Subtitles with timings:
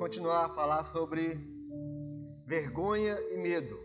[0.00, 1.38] continuar a falar sobre
[2.46, 3.78] vergonha e medo.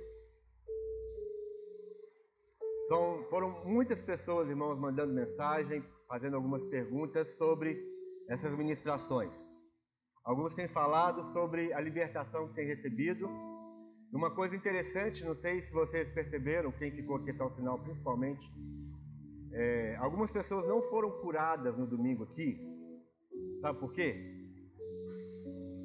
[2.88, 7.78] São, foram muitas pessoas, irmãos, mandando mensagem, fazendo algumas perguntas sobre
[8.30, 9.36] essas ministrações.
[10.24, 13.28] Alguns têm falado sobre a libertação que têm recebido.
[14.14, 18.50] Uma coisa interessante, não sei se vocês perceberam, quem ficou aqui até o final principalmente,
[19.52, 22.58] é, algumas pessoas não foram curadas no domingo aqui.
[23.60, 24.35] Sabe por quê?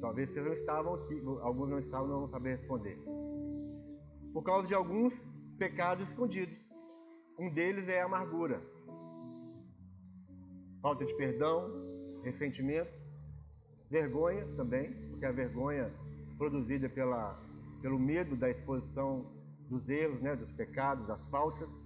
[0.01, 2.97] Talvez vocês não estavam aqui, alguns não estavam, não vão saber responder.
[4.33, 5.27] Por causa de alguns
[5.59, 6.59] pecados escondidos.
[7.37, 8.61] Um deles é a amargura,
[10.81, 11.69] falta de perdão,
[12.23, 12.91] ressentimento,
[13.89, 15.93] vergonha também, porque a vergonha
[16.37, 17.39] produzida pela,
[17.81, 19.25] pelo medo da exposição
[19.69, 21.81] dos erros, né, dos pecados, das faltas.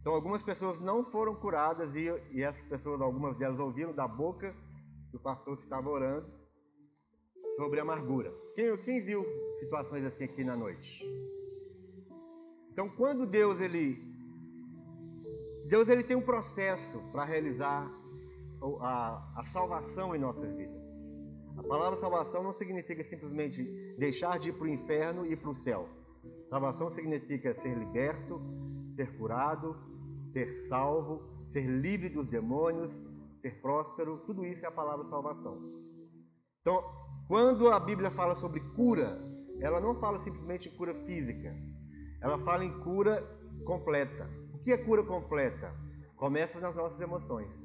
[0.00, 4.54] Então, algumas pessoas não foram curadas e, e essas pessoas, algumas delas ouviram da boca
[5.12, 6.39] do pastor que estava orando
[7.60, 8.32] sobre amargura.
[8.54, 9.22] Quem, quem viu
[9.58, 11.04] situações assim aqui na noite?
[12.72, 14.02] Então, quando Deus ele
[15.66, 17.86] Deus ele tem um processo para realizar
[18.80, 20.82] a, a salvação em nossas vidas.
[21.58, 23.62] A palavra salvação não significa simplesmente
[23.98, 25.86] deixar de ir para o inferno e para o céu.
[26.48, 28.40] Salvação significa ser liberto,
[28.88, 29.76] ser curado,
[30.24, 34.16] ser salvo, ser livre dos demônios, ser próspero.
[34.24, 35.60] Tudo isso é a palavra salvação.
[36.62, 36.99] Então,
[37.30, 39.16] quando a Bíblia fala sobre cura,
[39.60, 41.54] ela não fala simplesmente em cura física.
[42.20, 43.22] Ela fala em cura
[43.64, 44.28] completa.
[44.52, 45.72] O que é cura completa?
[46.16, 47.56] Começa nas nossas emoções.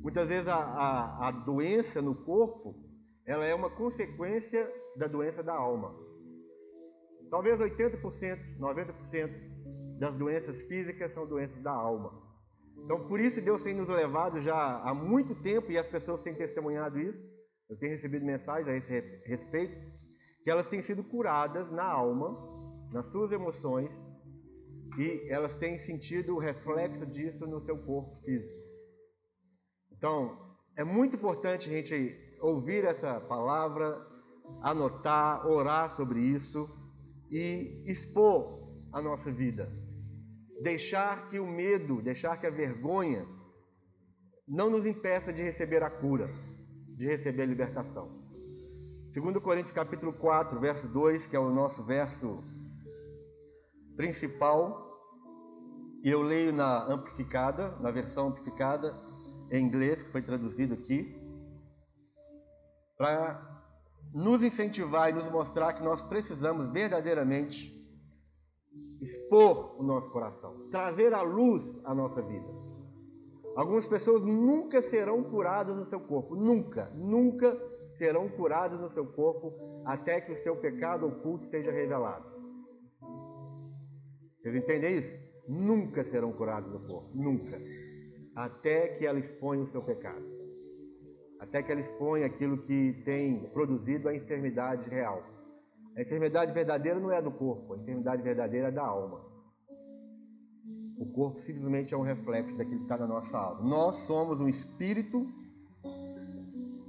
[0.00, 2.76] Muitas vezes a, a, a doença no corpo,
[3.26, 5.92] ela é uma consequência da doença da alma.
[7.28, 12.22] Talvez 80%, 90% das doenças físicas são doenças da alma.
[12.84, 16.36] Então, por isso Deus tem nos levado já há muito tempo, e as pessoas têm
[16.36, 17.35] testemunhado isso,
[17.68, 19.76] eu tenho recebido mensagens a esse respeito,
[20.42, 22.36] que elas têm sido curadas na alma,
[22.92, 23.94] nas suas emoções,
[24.98, 28.54] e elas têm sentido o reflexo disso no seu corpo físico.
[29.92, 33.96] Então, é muito importante a gente ouvir essa palavra,
[34.62, 36.68] anotar, orar sobre isso
[37.30, 39.70] e expor a nossa vida.
[40.62, 43.26] Deixar que o medo, deixar que a vergonha
[44.46, 46.30] não nos impeça de receber a cura,
[46.96, 48.10] de receber a libertação.
[49.14, 52.42] 2 Coríntios capítulo 4, verso 2, que é o nosso verso
[53.96, 54.84] principal,
[56.02, 58.94] eu leio na amplificada, na versão amplificada
[59.50, 61.16] em inglês, que foi traduzido aqui,
[62.96, 63.64] para
[64.12, 67.74] nos incentivar e nos mostrar que nós precisamos verdadeiramente
[69.00, 72.65] expor o nosso coração, trazer à luz a nossa vida.
[73.56, 77.58] Algumas pessoas nunca serão curadas no seu corpo, nunca, nunca
[77.92, 82.24] serão curadas no seu corpo até que o seu pecado oculto seja revelado.
[84.38, 85.26] Vocês entendem isso?
[85.48, 87.56] nunca serão curados do corpo, nunca.
[88.34, 90.24] Até que ela exponha o seu pecado.
[91.38, 95.22] Até que ela exponha aquilo que tem produzido a enfermidade real.
[95.96, 99.24] A enfermidade verdadeira não é do corpo, a enfermidade verdadeira é da alma.
[100.98, 103.68] O corpo simplesmente é um reflexo daquilo que está na nossa alma.
[103.68, 105.26] Nós somos um espírito,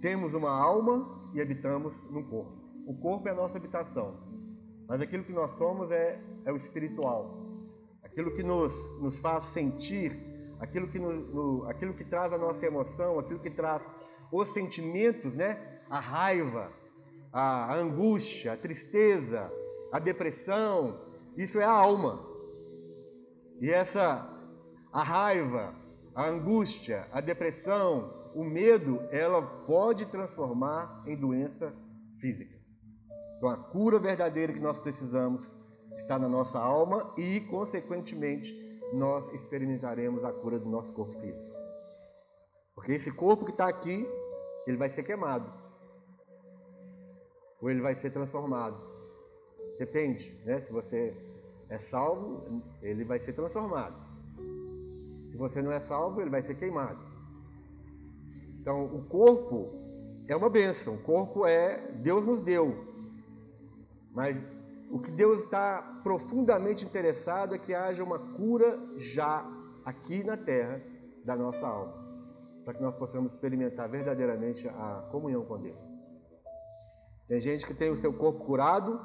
[0.01, 2.55] temos uma alma e habitamos no corpo.
[2.85, 4.17] O corpo é a nossa habitação,
[4.87, 7.47] mas aquilo que nós somos é, é o espiritual
[8.17, 10.11] aquilo que nos, nos faz sentir,
[10.59, 13.85] aquilo que, no, aquilo que traz a nossa emoção, aquilo que traz
[14.31, 15.81] os sentimentos, né?
[15.87, 16.71] A raiva,
[17.31, 19.51] a angústia, a tristeza,
[19.91, 20.99] a depressão,
[21.37, 22.25] isso é a alma.
[23.59, 24.27] E essa,
[24.91, 25.73] a raiva,
[26.13, 31.73] a angústia, a depressão, o medo, ela pode transformar em doença
[32.19, 32.55] física.
[33.37, 35.53] Então, a cura verdadeira que nós precisamos
[35.95, 38.53] está na nossa alma e, consequentemente,
[38.93, 41.51] nós experimentaremos a cura do nosso corpo físico.
[42.75, 44.07] Porque esse corpo que está aqui,
[44.65, 45.51] ele vai ser queimado.
[47.59, 48.79] Ou ele vai ser transformado.
[49.79, 50.61] Depende, né?
[50.61, 51.15] Se você
[51.69, 53.95] é salvo, ele vai ser transformado.
[55.29, 56.99] Se você não é salvo, ele vai ser queimado.
[58.59, 59.69] Então, o corpo
[60.27, 60.95] é uma bênção.
[60.95, 62.85] O corpo é Deus nos deu.
[64.13, 64.37] Mas
[64.89, 69.45] o que Deus está profundamente interessado é que haja uma cura já
[69.85, 70.81] aqui na terra
[71.23, 71.93] da nossa alma,
[72.63, 75.87] para que nós possamos experimentar verdadeiramente a comunhão com Deus.
[77.27, 78.99] Tem gente que tem o seu corpo curado,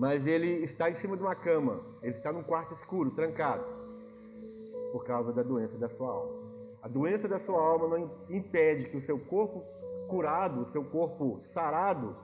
[0.00, 3.66] mas ele está em cima de uma cama, ele está num quarto escuro, trancado,
[4.92, 6.40] por causa da doença da sua alma.
[6.80, 9.62] A doença da sua alma não impede que o seu corpo
[10.08, 12.16] curado, o seu corpo sarado,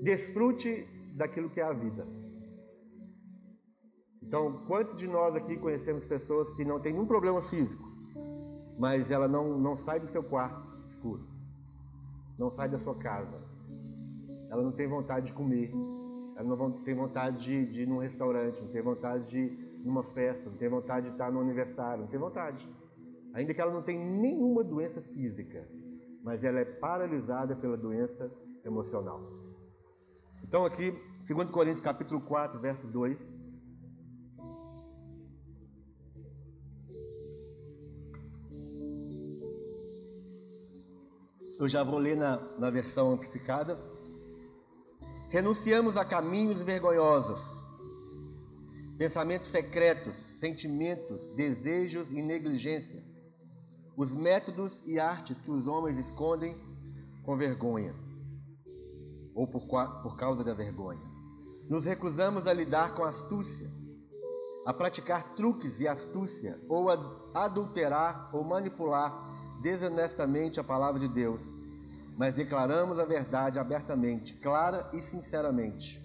[0.00, 2.08] desfrute daquilo que é a vida.
[4.22, 7.86] Então, quantos de nós aqui conhecemos pessoas que não têm nenhum problema físico,
[8.78, 11.28] mas ela não, não sai do seu quarto escuro,
[12.38, 13.52] não sai da sua casa,
[14.50, 15.72] ela não tem vontade de comer,
[16.36, 20.02] ela não tem vontade de, de ir num restaurante, não tem vontade de ir numa
[20.02, 22.68] festa, não tem vontade de estar no aniversário, não tem vontade.
[23.32, 25.68] Ainda que ela não tenha nenhuma doença física,
[26.22, 28.30] mas ela é paralisada pela doença
[28.64, 29.20] emocional.
[30.42, 30.92] Então aqui,
[31.26, 33.44] 2 Coríntios capítulo 4, verso 2.
[41.58, 43.78] Eu já vou ler na, na versão amplificada.
[45.34, 47.66] Renunciamos a caminhos vergonhosos,
[48.96, 53.04] pensamentos secretos, sentimentos, desejos e negligência,
[53.96, 56.56] os métodos e artes que os homens escondem
[57.24, 57.96] com vergonha
[59.34, 59.66] ou por,
[60.04, 61.02] por causa da vergonha.
[61.68, 63.68] Nos recusamos a lidar com astúcia,
[64.64, 66.94] a praticar truques e astúcia, ou a
[67.34, 71.60] adulterar ou manipular desonestamente a palavra de Deus,
[72.16, 76.02] mas declaramos a verdade abertamente, clara e sinceramente,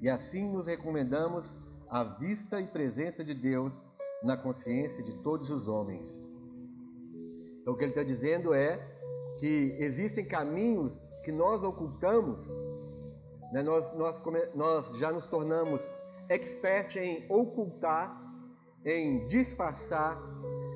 [0.00, 1.58] e assim nos recomendamos
[1.88, 3.82] à vista e presença de Deus
[4.22, 6.26] na consciência de todos os homens.
[7.60, 8.78] Então, o que ele está dizendo é
[9.38, 12.48] que existem caminhos que nós ocultamos,
[13.52, 13.62] né?
[13.62, 14.20] nós, nós,
[14.54, 15.90] nós já nos tornamos
[16.28, 18.18] expert em ocultar,
[18.84, 20.18] em disfarçar,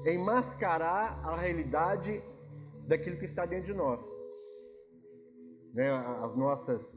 [0.05, 2.23] em mascarar a realidade
[2.87, 4.24] daquilo que está dentro de nós.
[5.75, 5.91] Né?
[6.23, 6.97] As nossas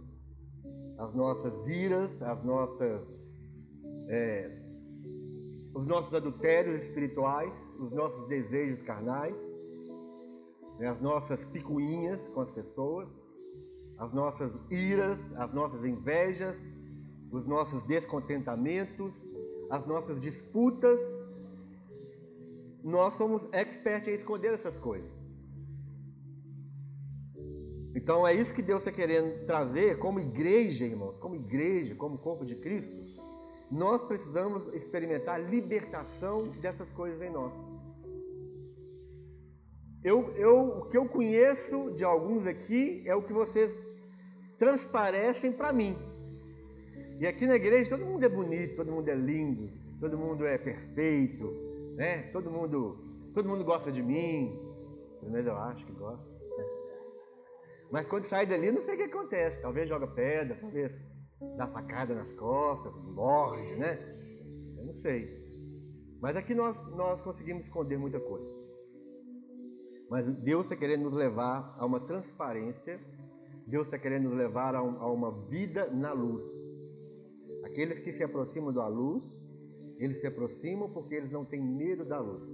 [0.97, 3.13] as nossas iras, as nossas
[4.09, 4.63] é,
[5.73, 9.37] os nossos adultérios espirituais, os nossos desejos carnais,
[10.79, 13.19] né, as nossas picuinhas com as pessoas,
[13.97, 16.71] as nossas iras, as nossas invejas,
[17.31, 19.29] os nossos descontentamentos,
[19.69, 21.01] as nossas disputas.
[22.83, 25.26] Nós somos expertos em esconder essas coisas.
[27.97, 32.45] Então é isso que Deus está querendo trazer como igreja, irmãos, como igreja, como corpo
[32.45, 32.95] de Cristo
[33.69, 37.53] nós precisamos experimentar libertação dessas coisas em nós.
[40.03, 43.77] Eu, eu, o que eu conheço de alguns aqui é o que vocês
[44.57, 45.97] transparecem para mim.
[47.19, 49.69] E aqui na igreja todo mundo é bonito, todo mundo é lindo,
[49.99, 51.51] todo mundo é perfeito,
[51.95, 52.29] né?
[52.31, 54.57] Todo mundo, todo mundo gosta de mim.
[55.19, 56.36] Pelo menos eu acho que gosta.
[57.91, 59.61] Mas quando sai dali, não sei o que acontece.
[59.61, 61.01] Talvez joga pedra, talvez
[61.57, 63.97] dá facada nas costas, morde, né?
[64.77, 65.47] Eu não sei.
[66.19, 68.53] Mas aqui nós, nós conseguimos esconder muita coisa.
[70.09, 72.99] Mas Deus está querendo nos levar a uma transparência,
[73.65, 76.43] Deus está querendo nos levar a, um, a uma vida na luz.
[77.65, 79.47] Aqueles que se aproximam da luz,
[79.97, 82.47] eles se aproximam porque eles não têm medo da luz.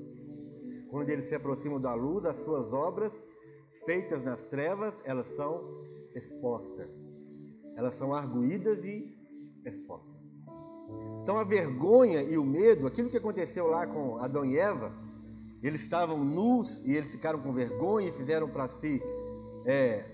[0.90, 3.24] Quando eles se aproximam da luz, as suas obras
[3.86, 5.84] feitas nas trevas, elas são
[6.16, 7.14] expostas
[7.76, 9.18] elas são arguídas e
[9.66, 10.22] expostas.
[11.22, 14.94] Então a vergonha e o medo, aquilo que aconteceu lá com Adão e Eva,
[15.62, 19.02] eles estavam nus e eles ficaram com vergonha e fizeram para si
[19.66, 20.06] é,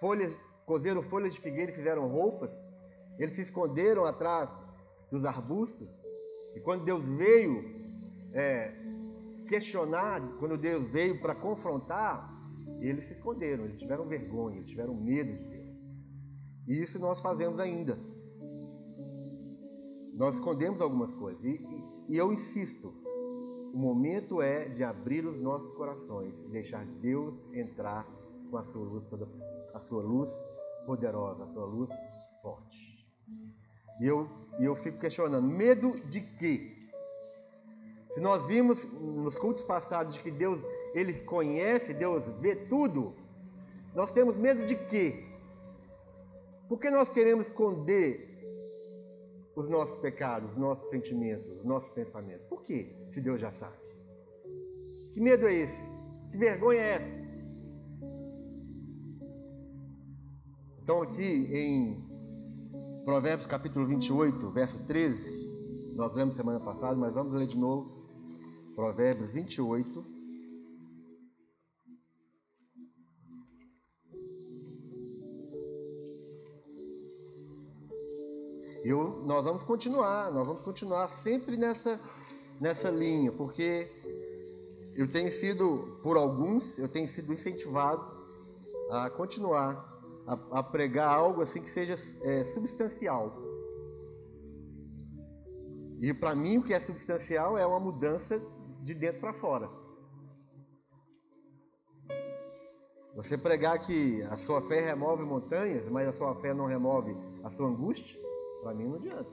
[0.00, 2.52] folhas, cozeram folhas de figueira e fizeram roupas.
[3.18, 4.50] Eles se esconderam atrás
[5.10, 5.90] dos arbustos.
[6.56, 7.64] E quando Deus veio
[8.32, 8.74] é,
[9.54, 12.28] questionar, quando Deus veio para confrontar,
[12.80, 15.78] eles se esconderam, eles tiveram vergonha, eles tiveram medo de Deus.
[16.66, 17.96] E isso nós fazemos ainda.
[20.12, 21.44] Nós escondemos algumas coisas.
[21.44, 22.92] E, e, e eu insisto,
[23.72, 28.04] o momento é de abrir os nossos corações e deixar Deus entrar
[28.50, 29.28] com a sua luz toda,
[29.72, 30.30] a sua luz
[30.84, 31.90] poderosa, a sua luz
[32.42, 33.08] forte.
[34.00, 36.73] E eu, eu fico questionando, medo de quê?
[38.14, 43.12] Se nós vimos nos cultos passados de que Deus ele conhece, Deus vê tudo.
[43.92, 45.24] Nós temos medo de quê?
[46.68, 48.30] Por que nós queremos esconder
[49.56, 52.46] os nossos pecados, os nossos sentimentos, os nossos pensamentos?
[52.46, 52.94] Por quê?
[53.10, 53.74] Se Deus já sabe.
[55.12, 55.92] Que medo é esse?
[56.30, 57.28] Que vergonha é essa?
[60.80, 62.08] Então, aqui em
[63.04, 68.03] Provérbios capítulo 28, verso 13, nós lemos semana passada, mas vamos ler de novo.
[68.74, 70.04] Provérbios 28,
[78.84, 82.00] eu, nós vamos continuar, nós vamos continuar sempre nessa,
[82.60, 83.88] nessa linha, porque
[84.96, 88.04] eu tenho sido, por alguns, eu tenho sido incentivado
[88.90, 93.40] a continuar a, a pregar algo assim que seja é, substancial.
[96.00, 98.42] E para mim o que é substancial é uma mudança
[98.84, 99.70] de dentro para fora.
[103.16, 107.48] Você pregar que a sua fé remove montanhas, mas a sua fé não remove a
[107.48, 108.20] sua angústia,
[108.62, 109.30] para mim não adianta.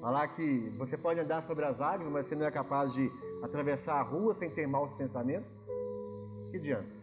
[0.00, 3.10] Falar que você pode andar sobre as águas, mas você não é capaz de
[3.42, 5.58] atravessar a rua sem ter maus pensamentos,
[6.50, 6.98] que adianta?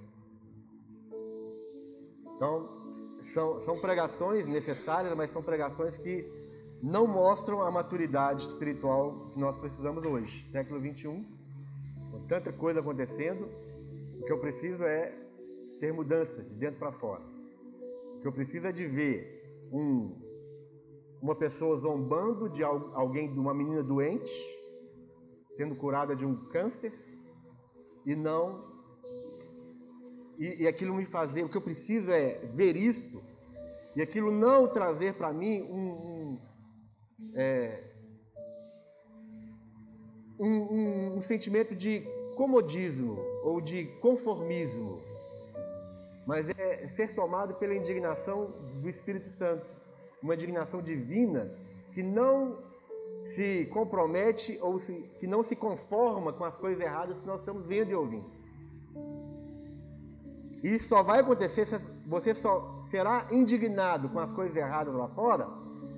[2.35, 6.44] Então, são, são pregações necessárias, mas são pregações que
[6.81, 11.25] não mostram a maturidade espiritual que nós precisamos hoje, século 21,
[12.11, 13.47] com tanta coisa acontecendo,
[14.19, 15.13] o que eu preciso é
[15.79, 17.23] ter mudança de dentro para fora.
[18.17, 20.15] O que eu preciso é de ver um,
[21.21, 24.33] uma pessoa zombando de alguém, de uma menina doente,
[25.51, 26.93] sendo curada de um câncer,
[28.05, 28.75] e não
[30.37, 33.23] e, e aquilo me fazer, o que eu preciso é ver isso,
[33.95, 36.14] e aquilo não trazer para mim um,
[37.33, 37.83] é,
[40.39, 42.01] um, um, um sentimento de
[42.35, 45.01] comodismo ou de conformismo,
[46.25, 49.65] mas é ser tomado pela indignação do Espírito Santo,
[50.21, 51.51] uma indignação divina
[51.93, 52.57] que não
[53.23, 57.65] se compromete ou se, que não se conforma com as coisas erradas que nós estamos
[57.65, 58.29] vendo e ouvindo.
[60.63, 65.47] Isso só vai acontecer se você só será indignado com as coisas erradas lá fora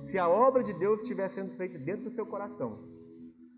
[0.08, 2.80] se a obra de Deus estiver sendo feita dentro do seu coração.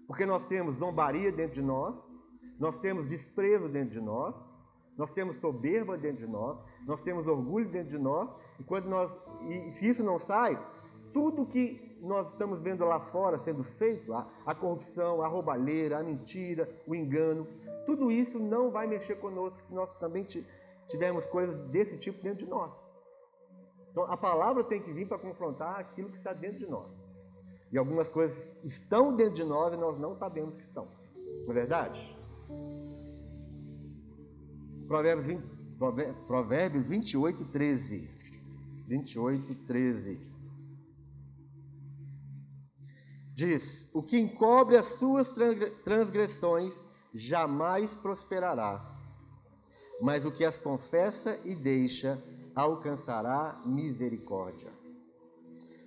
[0.08, 2.12] Porque nós temos zombaria dentro de nós,
[2.60, 4.52] nós temos desprezo dentro de nós,
[4.98, 9.18] nós temos soberba dentro de nós, nós temos orgulho dentro de nós, e quando nós
[9.48, 10.60] e se isso não sai,
[11.14, 16.04] tudo que nós estamos vendo lá fora sendo feito, a, a corrupção, a roubalheira, a
[16.04, 17.48] mentira, o engano,
[17.86, 20.26] tudo isso não vai mexer conosco se nós também
[20.88, 22.89] tivermos coisas desse tipo dentro de nós.
[23.92, 27.10] Então a palavra tem que vir para confrontar aquilo que está dentro de nós.
[27.72, 30.88] E algumas coisas estão dentro de nós e nós não sabemos que estão.
[31.46, 32.18] Não é verdade?
[34.88, 35.44] Provérbios, 20,
[36.26, 38.10] Provérbios 28, 13.
[38.88, 40.20] 28, 13.
[43.36, 45.30] Diz: O que encobre as suas
[45.84, 49.00] transgressões jamais prosperará
[50.00, 52.22] mas o que as confessa e deixa
[52.56, 54.72] alcançará misericórdia.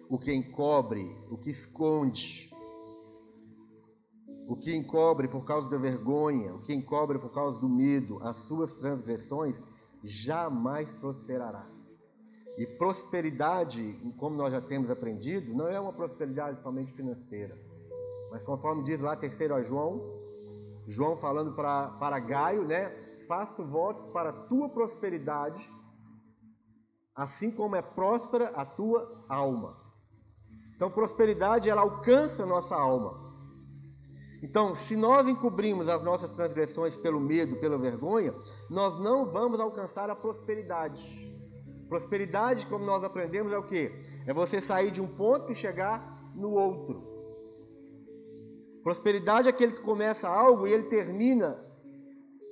[0.09, 2.51] O que encobre, o que esconde,
[4.47, 8.39] o que encobre por causa da vergonha, o que encobre por causa do medo, as
[8.39, 9.63] suas transgressões,
[10.03, 11.67] jamais prosperará.
[12.59, 17.59] E prosperidade, como nós já temos aprendido, não é uma prosperidade somente financeira,
[18.31, 20.03] mas conforme diz lá terceiro a João,
[20.87, 22.91] João falando para, para Gaio, né?
[23.27, 25.71] faço votos para a tua prosperidade,
[27.15, 29.77] assim como é próspera a tua alma.
[30.75, 33.23] Então, prosperidade ela alcança a nossa alma.
[34.43, 38.35] Então, se nós encobrimos as nossas transgressões pelo medo, pela vergonha,
[38.69, 41.31] nós não vamos alcançar a prosperidade.
[41.89, 43.93] Prosperidade, como nós aprendemos, é o que?
[44.27, 47.13] É você sair de um ponto e chegar no outro.
[48.83, 51.65] Prosperidade é aquele que começa algo e ele termina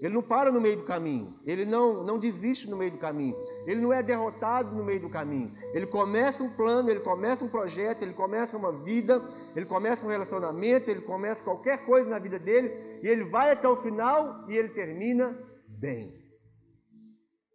[0.01, 3.37] ele não para no meio do caminho, ele não, não desiste no meio do caminho,
[3.67, 5.53] ele não é derrotado no meio do caminho.
[5.75, 9.23] Ele começa um plano, ele começa um projeto, ele começa uma vida,
[9.55, 13.69] ele começa um relacionamento, ele começa qualquer coisa na vida dele e ele vai até
[13.69, 15.39] o final e ele termina
[15.69, 16.19] bem.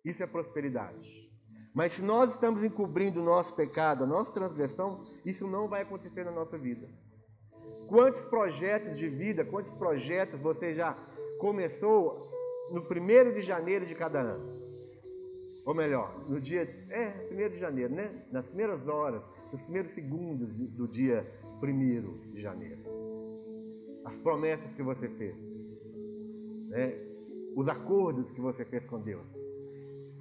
[0.03, 1.25] Isso é prosperidade.
[1.73, 6.23] Mas se nós estamos encobrindo o nosso pecado, a nossa transgressão, isso não vai acontecer
[6.23, 6.87] na nossa vida.
[7.87, 10.95] Quantos projetos de vida, quantos projetos você já
[11.37, 12.34] começou
[12.71, 14.55] no primeiro de janeiro de cada ano.
[15.65, 16.61] Ou melhor, no dia.
[16.89, 18.25] É, primeiro de janeiro, né?
[18.31, 21.25] Nas primeiras horas, nos primeiros segundos do dia
[21.59, 22.83] primeiro de janeiro.
[24.03, 25.35] As promessas que você fez.
[26.67, 26.93] Né?
[27.55, 29.35] Os acordos que você fez com Deus.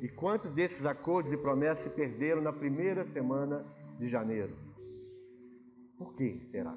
[0.00, 3.64] E quantos desses acordos e promessas se perderam na primeira semana
[3.98, 4.56] de janeiro?
[5.98, 6.76] Por que será?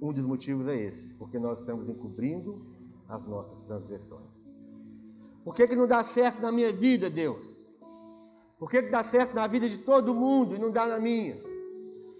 [0.00, 2.64] Um dos motivos é esse, porque nós estamos encobrindo
[3.08, 4.27] as nossas transgressões.
[5.48, 7.66] Por que, que não dá certo na minha vida, Deus?
[8.58, 11.42] Por que, que dá certo na vida de todo mundo e não dá na minha?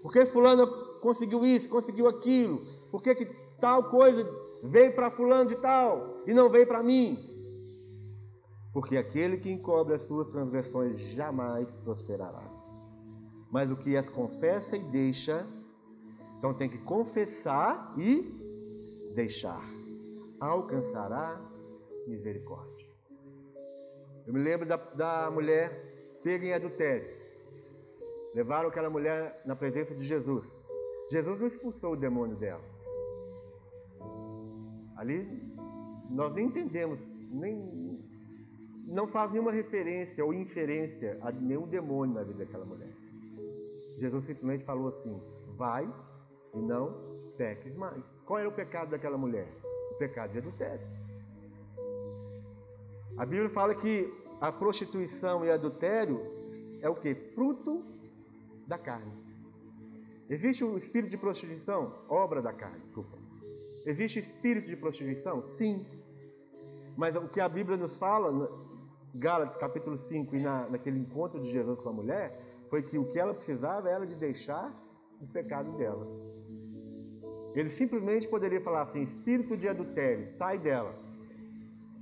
[0.01, 0.65] Por que fulano
[0.99, 2.65] conseguiu isso, conseguiu aquilo?
[2.89, 3.25] Por que, que
[3.61, 4.27] tal coisa
[4.63, 7.19] veio para fulano de tal e não veio para mim?
[8.73, 12.51] Porque aquele que encobre as suas transgressões jamais prosperará.
[13.51, 15.45] Mas o que as confessa e deixa,
[16.39, 18.23] então tem que confessar e
[19.13, 19.63] deixar
[20.39, 21.39] alcançará
[22.07, 22.78] misericórdia.
[24.29, 27.09] Eu me lembro da, da mulher pega em adultério.
[28.35, 30.63] Levaram aquela mulher na presença de Jesus.
[31.09, 32.63] Jesus não expulsou o demônio dela.
[34.95, 35.27] Ali
[36.11, 38.05] nós nem entendemos, nem
[38.85, 42.93] não faz nenhuma referência ou inferência a nenhum demônio na vida daquela mulher.
[43.97, 45.19] Jesus simplesmente falou assim:
[45.57, 45.91] vai
[46.53, 48.03] e não peques mais.
[48.27, 49.47] Qual era o pecado daquela mulher?
[49.89, 50.98] O pecado de adultério.
[53.19, 54.09] A Bíblia fala que
[54.39, 56.21] a prostituição e adultério
[56.81, 57.13] é o que?
[57.13, 57.83] Fruto
[58.65, 59.11] da carne.
[60.29, 61.93] Existe o espírito de prostituição?
[62.07, 63.17] Obra da carne, desculpa.
[63.85, 65.43] Existe espírito de prostituição?
[65.43, 65.85] Sim.
[66.95, 68.49] Mas o que a Bíblia nos fala,
[69.13, 73.03] Gálatas capítulo 5, e na, naquele encontro de Jesus com a mulher, foi que o
[73.03, 74.73] que ela precisava era de deixar
[75.19, 76.07] o pecado dela.
[77.53, 81.08] Ele simplesmente poderia falar assim: espírito de adultério, sai dela.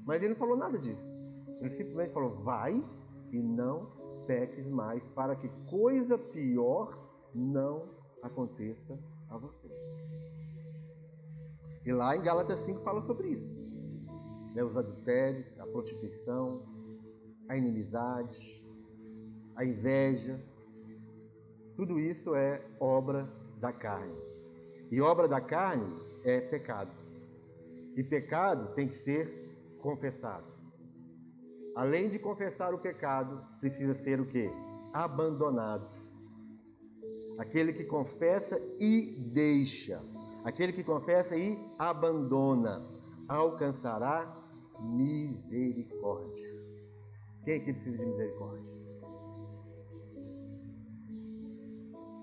[0.08, 1.14] Mas ele não falou nada disso.
[1.60, 2.82] Ele simplesmente falou: vai
[3.30, 3.92] e não
[4.26, 6.98] peques mais, para que coisa pior
[7.36, 7.90] não
[8.24, 8.98] aconteça
[9.30, 9.70] a você.
[11.86, 13.62] E lá em Gálatas 5 fala sobre isso.
[14.54, 16.66] Né, os adultérios, a prostituição,
[17.48, 18.66] a inimizade,
[19.56, 20.42] a inveja,
[21.76, 24.16] tudo isso é obra da carne.
[24.90, 26.92] E obra da carne é pecado.
[27.96, 29.47] E pecado tem que ser
[29.88, 30.44] confessado.
[31.74, 34.52] Além de confessar o pecado, precisa ser o que?
[34.92, 35.88] Abandonado.
[37.38, 40.04] Aquele que confessa e deixa.
[40.44, 42.86] Aquele que confessa e abandona
[43.30, 44.18] alcançará
[44.82, 46.52] misericórdia.
[47.46, 48.72] Quem aqui precisa de misericórdia?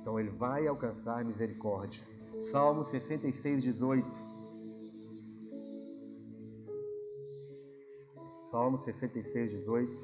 [0.02, 2.04] Então ele vai alcançar misericórdia.
[2.52, 4.23] Salmo 66, 18.
[8.54, 9.98] Salmo 66, 18.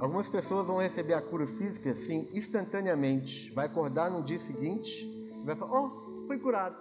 [0.00, 3.52] Algumas pessoas vão receber a cura física assim instantaneamente.
[3.52, 6.76] Vai acordar no dia seguinte e vai falar: Oh, fui curado.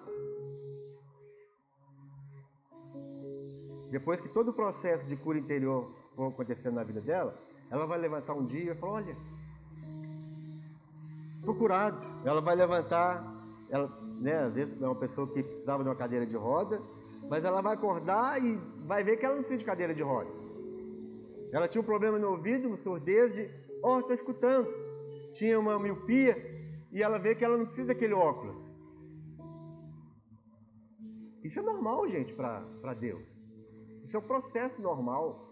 [3.92, 8.00] Depois que todo o processo de cura interior for acontecendo na vida dela, ela vai
[8.00, 9.16] levantar um dia e falar: Olha,
[11.38, 12.02] estou curado.
[12.26, 13.37] Ela vai levantar,
[13.70, 13.88] ela,
[14.20, 16.82] né, às vezes é uma pessoa que precisava de uma cadeira de roda,
[17.30, 20.30] mas ela vai acordar e vai ver que ela não precisa de cadeira de roda.
[21.52, 23.50] Ela tinha um problema no ouvido, uma surdez de,
[23.82, 24.68] ó, oh, escutando.
[25.34, 26.36] Tinha uma miopia
[26.92, 28.78] e ela vê que ela não precisa daquele óculos.
[31.44, 33.28] Isso é normal, gente, para Deus.
[34.04, 35.46] Isso é um processo normal.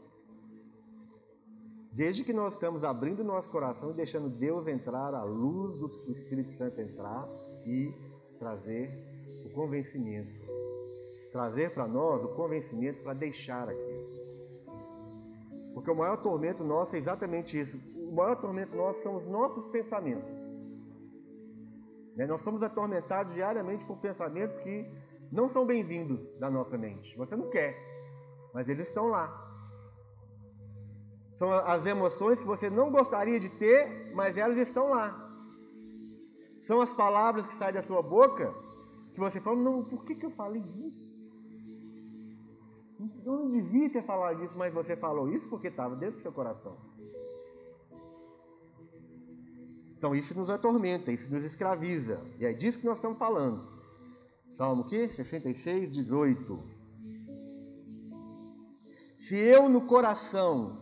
[1.92, 6.52] Desde que nós estamos abrindo nosso coração e deixando Deus entrar, a luz do Espírito
[6.52, 7.26] Santo entrar
[7.66, 7.94] e
[8.38, 8.92] trazer
[9.46, 10.46] o convencimento.
[11.32, 14.26] Trazer para nós o convencimento para deixar aquilo.
[15.74, 17.78] Porque o maior tormento nosso é exatamente isso.
[17.96, 20.40] O maior tormento nosso são os nossos pensamentos.
[22.16, 22.26] Né?
[22.26, 24.90] Nós somos atormentados diariamente por pensamentos que
[25.32, 27.18] não são bem-vindos da nossa mente.
[27.18, 27.96] Você não quer
[28.56, 29.28] mas eles estão lá.
[31.34, 35.25] São as emoções que você não gostaria de ter, mas elas estão lá.
[36.66, 38.52] São as palavras que saem da sua boca
[39.14, 41.16] que você fala, não, por que, que eu falei isso?
[43.24, 46.32] Eu não devia ter falado isso, mas você falou isso porque estava dentro do seu
[46.32, 46.76] coração.
[49.96, 52.20] Então isso nos atormenta, isso nos escraviza.
[52.40, 53.68] E é disso que nós estamos falando.
[54.48, 55.08] Salmo que?
[55.08, 56.64] 66, 18.
[59.20, 60.80] Se eu no coração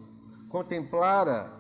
[0.48, 1.52] contemplara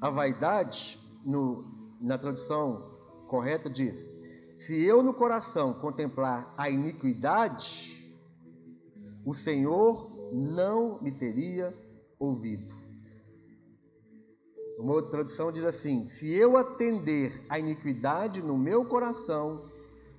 [0.00, 2.99] a vaidade, no, na tradução
[3.30, 4.12] correta diz:
[4.58, 7.96] se eu no coração contemplar a iniquidade,
[9.24, 11.72] o Senhor não me teria
[12.18, 12.74] ouvido.
[14.78, 19.70] Uma outra tradução diz assim: se eu atender a iniquidade no meu coração,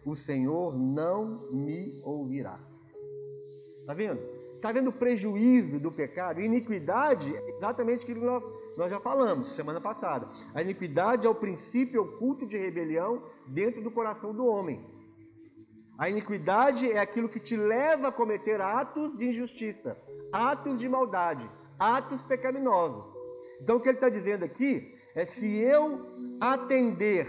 [0.05, 2.59] o Senhor não me ouvirá.
[3.81, 4.21] Está vendo?
[4.55, 6.39] Está vendo o prejuízo do pecado?
[6.39, 8.47] Iniquidade é exatamente aquilo que nós,
[8.77, 10.29] nós já falamos semana passada.
[10.53, 14.83] A iniquidade é o princípio oculto de rebelião dentro do coração do homem.
[15.97, 19.97] A iniquidade é aquilo que te leva a cometer atos de injustiça,
[20.31, 23.07] atos de maldade, atos pecaminosos.
[23.61, 26.07] Então o que ele está dizendo aqui é se eu
[26.39, 27.27] atender,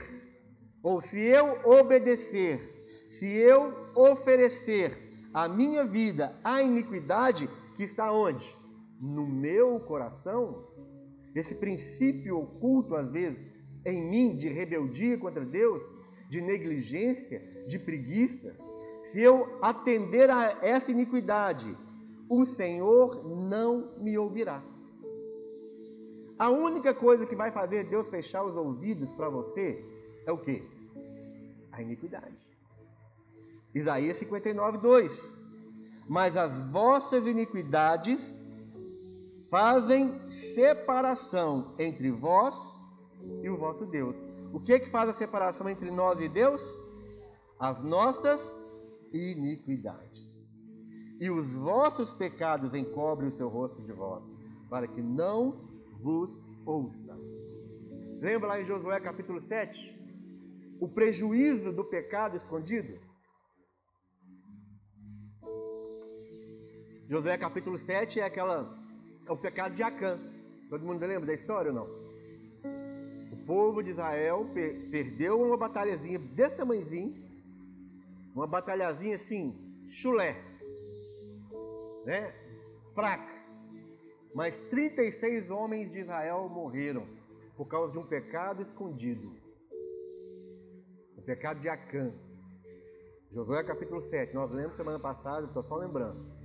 [0.83, 8.57] ou se eu obedecer, se eu oferecer a minha vida, a iniquidade que está onde?
[9.01, 10.72] No meu coração.
[11.35, 13.45] Esse princípio oculto, às vezes,
[13.85, 15.83] em mim, de rebeldia contra Deus,
[16.29, 18.57] de negligência, de preguiça,
[19.03, 21.77] se eu atender a essa iniquidade,
[22.29, 24.63] o Senhor não me ouvirá.
[26.39, 29.85] A única coisa que vai fazer Deus fechar os ouvidos para você
[30.27, 30.63] é o que?
[31.71, 32.37] A iniquidade.
[33.75, 35.51] Isaías 59, 2.
[36.09, 38.35] Mas as vossas iniquidades
[39.53, 42.57] fazem separação entre vós
[43.43, 44.17] e o vosso Deus.
[44.51, 46.63] O que é que faz a separação entre nós e Deus?
[47.59, 48.59] As nossas
[49.13, 50.51] iniquidades.
[51.21, 54.25] E os vossos pecados encobrem o seu rosto de vós,
[54.71, 55.69] para que não
[56.01, 57.15] vos ouça.
[58.23, 60.01] Lembra lá em Josué capítulo 7?
[60.81, 62.99] O prejuízo do pecado escondido?
[67.07, 68.82] Josué capítulo 7 é aquela
[69.27, 70.19] é o pecado de Acã.
[70.69, 72.03] Todo mundo lembra da história ou não?
[73.33, 77.15] O povo de Israel per perdeu uma batalhazinha desse tamanhozinho,
[78.35, 79.55] uma batalhazinha assim,
[79.89, 80.37] chulé,
[82.05, 82.35] né?
[82.95, 83.33] Fraca.
[84.35, 87.07] Mas 36 homens de Israel morreram
[87.57, 89.37] por causa de um pecado escondido.
[91.17, 92.13] O pecado de Acã.
[93.31, 96.42] Josué capítulo 7, nós lemos semana passada, estou só lembrando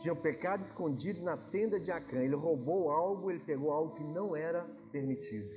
[0.00, 2.18] tinha um pecado escondido na tenda de Acã.
[2.18, 5.52] Ele roubou algo, ele pegou algo que não era permitido.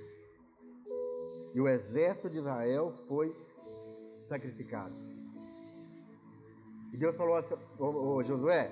[1.54, 3.36] E o exército de Israel foi
[4.16, 4.94] sacrificado.
[6.94, 8.70] E Deus falou assim, ô, Josué,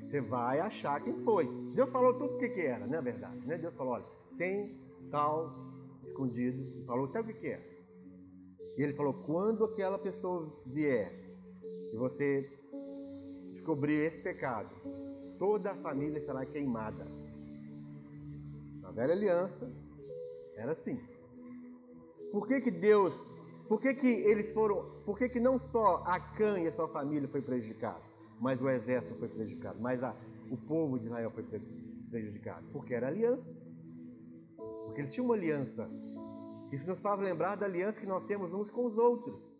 [0.00, 1.48] você vai achar quem foi.
[1.74, 3.46] Deus falou tudo o que, que era, não é verdade?
[3.46, 3.56] Né?
[3.56, 4.04] Deus falou, olha,
[4.36, 4.78] tem
[5.10, 5.54] tal
[6.02, 7.72] escondido, falou até o que, que é.
[8.76, 11.12] E ele falou, quando aquela pessoa vier
[11.92, 12.50] e você
[13.50, 14.74] descobrir esse pecado,
[15.42, 17.04] toda a família será queimada.
[18.80, 19.68] Na velha aliança
[20.54, 21.00] era assim.
[22.30, 23.28] Por que, que Deus,
[23.68, 27.28] por que, que eles foram, por que, que não só Acã e a sua família
[27.28, 28.04] foi prejudicado,
[28.40, 30.14] mas o exército foi prejudicado, mas a,
[30.48, 31.42] o povo de Israel foi
[32.08, 32.64] prejudicado?
[32.72, 33.52] Porque era aliança.
[34.84, 35.90] Porque eles tinham uma aliança.
[36.70, 39.51] Isso nos faz lembrar da aliança que nós temos uns com os outros.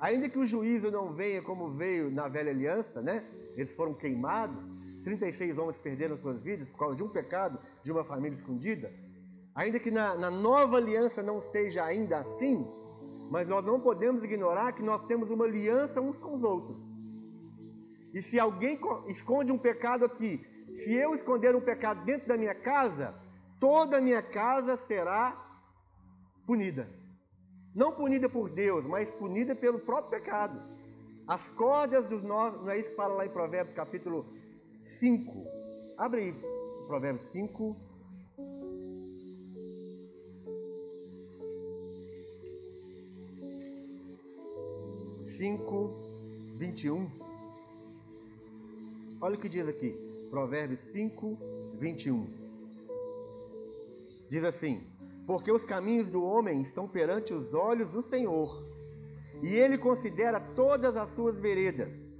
[0.00, 3.24] Ainda que o juízo não venha como veio na velha aliança, né?
[3.54, 8.04] eles foram queimados, 36 homens perderam suas vidas por causa de um pecado de uma
[8.04, 8.92] família escondida.
[9.54, 12.66] Ainda que na, na nova aliança não seja ainda assim,
[13.30, 16.82] mas nós não podemos ignorar que nós temos uma aliança uns com os outros.
[18.12, 22.54] E se alguém esconde um pecado aqui, se eu esconder um pecado dentro da minha
[22.54, 23.14] casa,
[23.58, 25.36] toda a minha casa será
[26.46, 26.99] punida.
[27.74, 30.60] Não punida por Deus, mas punida pelo próprio pecado.
[31.26, 32.60] As cordas dos nossos.
[32.62, 34.26] Não é isso que fala lá em Provérbios capítulo
[34.82, 35.46] 5.
[35.96, 36.34] Abre aí,
[36.86, 37.76] Provérbios 5.
[45.20, 45.94] Cinco,
[46.56, 47.08] vinte e um.
[49.20, 49.94] Olha o que diz aqui,
[50.30, 51.38] Provérbios 5,
[51.74, 52.26] 21.
[54.28, 54.89] Diz assim:
[55.30, 58.66] Porque os caminhos do homem estão perante os olhos do Senhor,
[59.40, 62.18] e ele considera todas as suas veredas.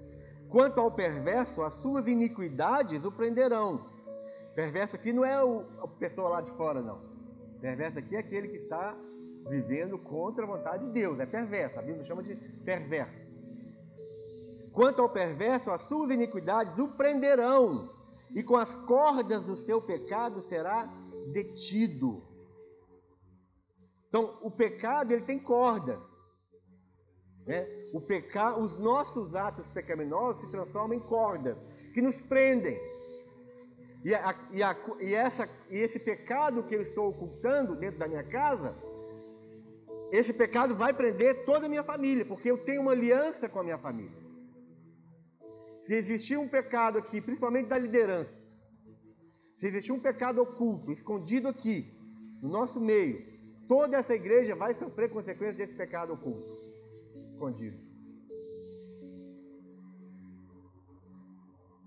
[0.48, 3.84] Quanto ao perverso, as suas iniquidades o prenderão.
[4.54, 7.00] Perverso aqui não é o, a pessoa lá de fora, não.
[7.60, 8.96] Perverso aqui é aquele que está
[9.48, 11.18] vivendo contra a vontade de Deus.
[11.18, 11.80] É perverso.
[11.80, 13.28] A Bíblia chama de perverso.
[14.70, 17.90] Quanto ao perverso, as suas iniquidades o prenderão,
[18.32, 20.88] e com as cordas do seu pecado será
[21.32, 22.29] detido.
[24.10, 26.02] Então, o pecado ele tem cordas.
[27.46, 27.64] Né?
[27.92, 32.78] O pecar, os nossos atos pecaminosos se transformam em cordas que nos prendem.
[34.04, 38.08] E, a, e, a, e, essa, e esse pecado que eu estou ocultando dentro da
[38.08, 38.76] minha casa,
[40.10, 43.62] esse pecado vai prender toda a minha família, porque eu tenho uma aliança com a
[43.62, 44.18] minha família.
[45.82, 48.50] Se existir um pecado aqui, principalmente da liderança,
[49.54, 51.96] se existir um pecado oculto, escondido aqui,
[52.42, 53.29] no nosso meio,
[53.70, 56.50] toda essa igreja vai sofrer consequências desse pecado oculto
[57.30, 57.78] escondido.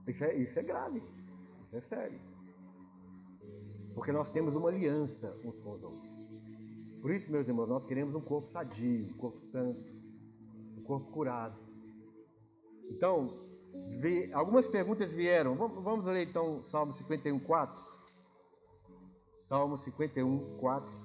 [0.07, 1.03] Isso é, isso é grave,
[1.65, 2.21] isso é sério.
[3.93, 6.09] Porque nós temos uma aliança uns com os outros.
[7.01, 9.91] Por isso, meus irmãos, nós queremos um corpo sadio, um corpo santo,
[10.77, 11.59] um corpo curado.
[12.89, 13.45] Então,
[14.31, 15.55] algumas perguntas vieram.
[15.55, 17.83] Vamos ler então Salmo 51, 4.
[19.33, 21.02] Salmo 51, 4.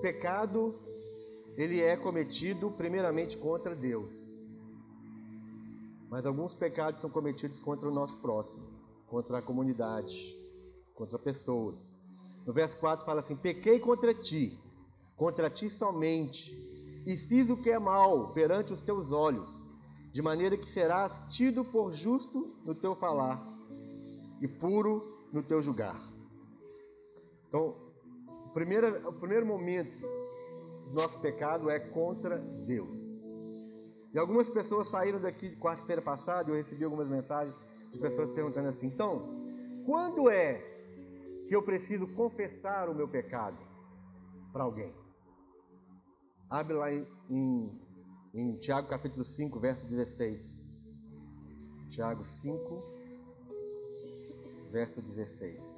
[0.00, 0.74] Pecado
[1.56, 4.12] ele é cometido primeiramente contra Deus.
[6.08, 8.66] Mas alguns pecados são cometidos contra o nosso próximo,
[9.08, 10.16] contra a comunidade,
[10.94, 11.92] contra pessoas.
[12.46, 14.58] No verso 4 fala assim: Pequei contra ti,
[15.16, 16.54] contra ti somente,
[17.04, 19.50] e fiz o que é mal perante os teus olhos,
[20.12, 23.44] de maneira que serás tido por justo no teu falar
[24.40, 26.00] e puro no teu julgar.
[27.48, 27.87] Então,
[28.48, 30.00] o primeiro, o primeiro momento
[30.86, 32.98] do nosso pecado é contra Deus.
[34.12, 37.54] E algumas pessoas saíram daqui de quarta-feira passada, eu recebi algumas mensagens
[37.92, 39.28] de pessoas perguntando assim: então,
[39.84, 40.64] quando é
[41.46, 43.58] que eu preciso confessar o meu pecado
[44.50, 44.94] para alguém?
[46.48, 47.80] Abre lá em, em,
[48.32, 50.98] em Tiago capítulo 5, verso 16.
[51.90, 52.82] Tiago 5,
[54.70, 55.77] verso 16.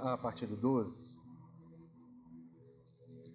[0.00, 1.10] A partir do 12.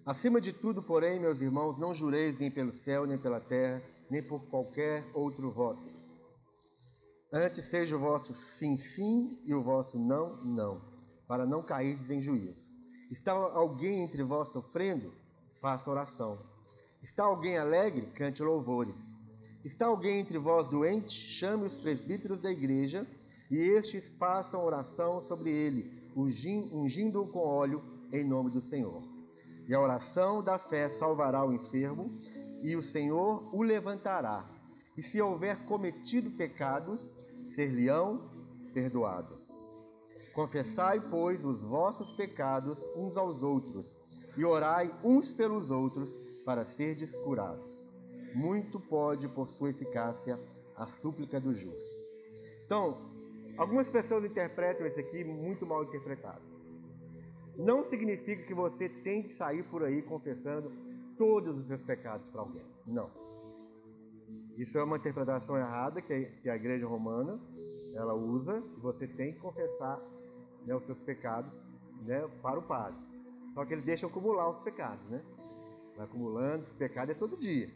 [0.04, 4.22] Acima de tudo, porém, meus irmãos, não jureis nem pelo céu, nem pela terra, nem
[4.22, 5.90] por qualquer outro voto.
[7.32, 10.80] Antes seja o vosso sim, sim e o vosso não, não,
[11.26, 12.70] para não cairdes em juízo.
[13.10, 15.12] Está alguém entre vós sofrendo?
[15.60, 16.38] Faça oração.
[17.02, 18.06] Está alguém alegre?
[18.12, 19.10] Cante louvores.
[19.64, 21.12] Está alguém entre vós doente?
[21.12, 23.06] Chame os presbíteros da igreja
[23.50, 29.02] e estes façam oração sobre ele, ungindo-o com óleo em nome do Senhor.
[29.68, 32.16] E a oração da fé salvará o enfermo,
[32.62, 34.48] e o Senhor o levantará.
[34.96, 37.14] E se houver cometido pecados,
[37.54, 38.30] ser-lhe-ão
[38.72, 39.46] perdoados.
[40.32, 43.94] Confessai, pois, os vossos pecados uns aos outros,
[44.36, 47.90] e orai uns pelos outros, para serdes curados.
[48.34, 50.38] Muito pode, por sua eficácia,
[50.76, 51.96] a súplica do justo.
[52.64, 53.15] Então,
[53.56, 56.42] Algumas pessoas interpretam isso aqui muito mal interpretado.
[57.56, 60.70] Não significa que você tem que sair por aí confessando
[61.16, 62.66] todos os seus pecados para alguém.
[62.86, 63.10] Não.
[64.58, 67.40] Isso é uma interpretação errada que a igreja romana
[67.94, 68.62] ela usa.
[68.78, 69.98] Você tem que confessar
[70.66, 71.64] né, os seus pecados
[72.02, 72.98] né, para o padre.
[73.54, 75.22] Só que ele deixa acumular os pecados, né?
[75.96, 77.70] Vai acumulando, pecado é todo dia.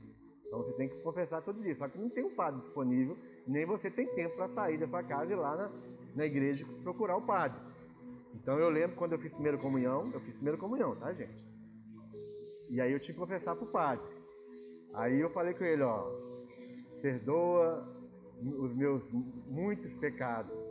[0.46, 1.74] Então você tem que confessar todo dia.
[1.74, 5.02] Só que não tem um padre disponível nem você tem tempo para sair da sua
[5.02, 5.70] casa e ir lá na,
[6.14, 7.60] na igreja procurar o padre.
[8.34, 11.44] Então eu lembro quando eu fiz primeira comunhão, eu fiz primeira comunhão, tá, gente?
[12.68, 14.10] E aí eu tinha que confessar pro padre.
[14.94, 16.04] Aí eu falei com ele, ó,
[17.02, 17.86] perdoa
[18.58, 19.12] os meus
[19.46, 20.62] muitos pecados.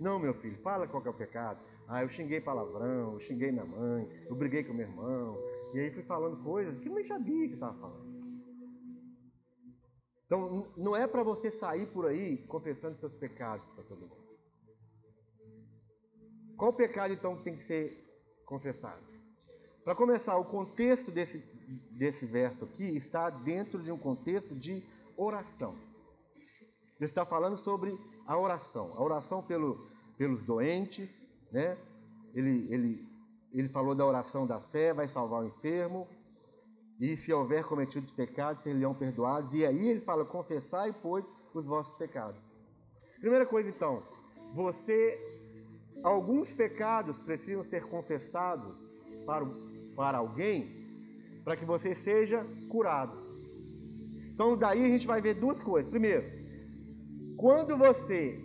[0.00, 1.60] Não, meu filho, fala qual é o pecado.
[1.86, 5.38] Ah, eu xinguei palavrão, eu xinguei minha mãe, eu briguei com meu irmão.
[5.74, 8.13] E aí fui falando coisas que eu nem sabia que estava falando.
[10.26, 14.24] Então, não é para você sair por aí confessando seus pecados para todo mundo.
[16.56, 19.02] Qual pecado então tem que ser confessado?
[19.84, 21.38] Para começar, o contexto desse,
[21.90, 24.82] desse verso aqui está dentro de um contexto de
[25.16, 25.76] oração.
[26.96, 31.76] Ele está falando sobre a oração, a oração pelo, pelos doentes, né?
[32.34, 33.08] Ele, ele,
[33.52, 36.08] ele falou da oração da fé, vai salvar o enfermo,
[37.04, 39.52] e se houver cometido pecados, serão perdoados.
[39.52, 42.40] E aí ele fala: confessai, pois, os vossos pecados.
[43.20, 44.02] Primeira coisa, então,
[44.54, 44.98] você,
[46.02, 48.90] alguns pecados precisam ser confessados
[49.26, 49.44] para,
[49.94, 50.58] para alguém,
[51.44, 53.22] para que você seja curado.
[54.32, 55.90] Então, daí a gente vai ver duas coisas.
[55.90, 56.24] Primeiro,
[57.36, 58.40] quando você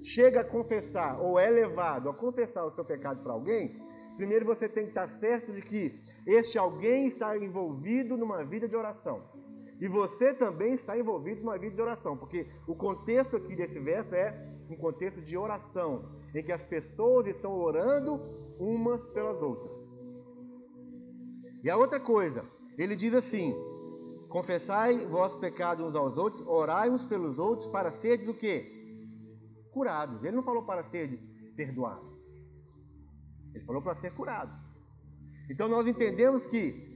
[0.00, 3.82] chega a confessar ou é levado a confessar o seu pecado para alguém,
[4.16, 8.76] primeiro você tem que estar certo de que este alguém está envolvido numa vida de
[8.76, 9.22] oração.
[9.80, 14.14] E você também está envolvido numa vida de oração, porque o contexto aqui desse verso
[14.14, 14.32] é
[14.70, 18.20] um contexto de oração, em que as pessoas estão orando
[18.58, 19.84] umas pelas outras.
[21.62, 22.42] E a outra coisa,
[22.78, 23.54] ele diz assim:
[24.28, 28.70] confessai vossos pecados uns aos outros, orai uns pelos outros para seres o quê?
[29.72, 30.22] Curados.
[30.22, 31.20] Ele não falou para seres
[31.56, 32.14] perdoados.
[33.54, 34.63] Ele falou para ser curado.
[35.50, 36.92] Então nós entendemos que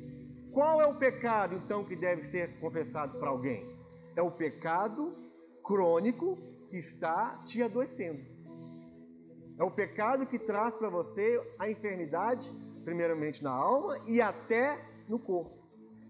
[0.52, 3.68] qual é o pecado então que deve ser confessado para alguém?
[4.16, 5.14] É o pecado
[5.62, 6.36] crônico
[6.70, 8.20] que está te adoecendo.
[9.58, 12.50] É o pecado que traz para você a enfermidade,
[12.84, 15.58] primeiramente na alma e até no corpo.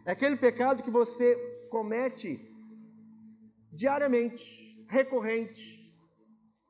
[0.04, 1.36] É aquele pecado que você
[1.70, 2.40] comete
[3.72, 5.78] diariamente, recorrente,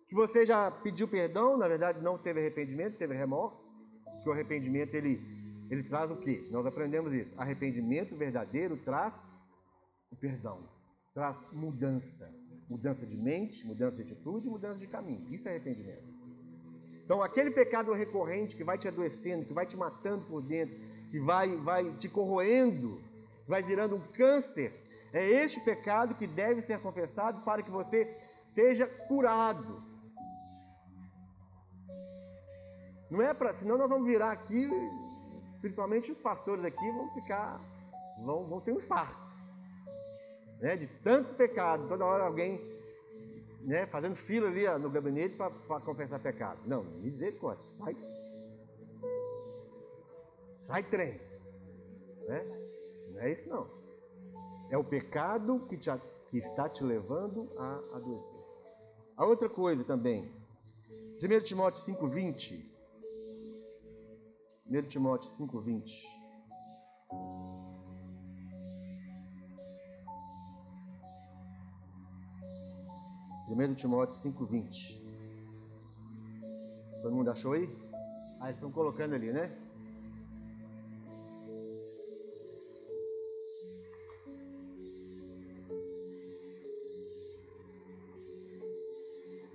[0.08, 3.76] que você já pediu perdão, na verdade não teve arrependimento, teve remorso,
[4.22, 5.37] que o arrependimento ele
[5.70, 6.46] ele traz o quê?
[6.50, 7.32] Nós aprendemos isso.
[7.36, 9.28] Arrependimento verdadeiro traz
[10.10, 10.68] o perdão,
[11.14, 12.32] traz mudança.
[12.68, 15.26] Mudança de mente, mudança de atitude, mudança de caminho.
[15.32, 16.04] Isso é arrependimento.
[17.04, 20.76] Então, aquele pecado recorrente que vai te adoecendo, que vai te matando por dentro,
[21.10, 23.00] que vai, vai te corroendo,
[23.46, 24.74] vai virando um câncer,
[25.12, 29.82] é este pecado que deve ser confessado para que você seja curado.
[33.10, 34.68] Não é para, senão nós vamos virar aqui,
[35.68, 37.60] principalmente os pastores aqui vão ficar,
[38.24, 39.18] vão, vão ter um infarto,
[40.60, 40.76] né?
[40.76, 42.58] De tanto pecado, toda hora alguém,
[43.60, 43.86] né?
[43.86, 46.60] Fazendo fila ali no gabinete para confessar pecado.
[46.64, 47.96] Não, misericórdia, sai,
[50.62, 51.20] sai trem,
[52.26, 52.44] né?
[53.10, 53.68] Não é isso não.
[54.70, 55.90] É o pecado que, te,
[56.28, 58.40] que está te levando a adoecer.
[59.16, 60.32] A outra coisa também,
[61.22, 62.77] 1 Timóteo 5,20.
[64.70, 66.18] 1 Timóteo 5,20.
[73.46, 75.02] Primeiro Timóteo 5,20.
[77.00, 77.62] Todo mundo achou aí?
[77.62, 79.56] Eles estão colocando ali, né?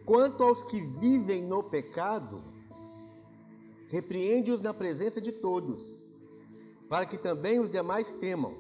[0.06, 2.52] Quanto aos que vivem no pecado,
[3.93, 5.79] repreende-os na presença de todos,
[6.89, 8.56] para que também os demais temam.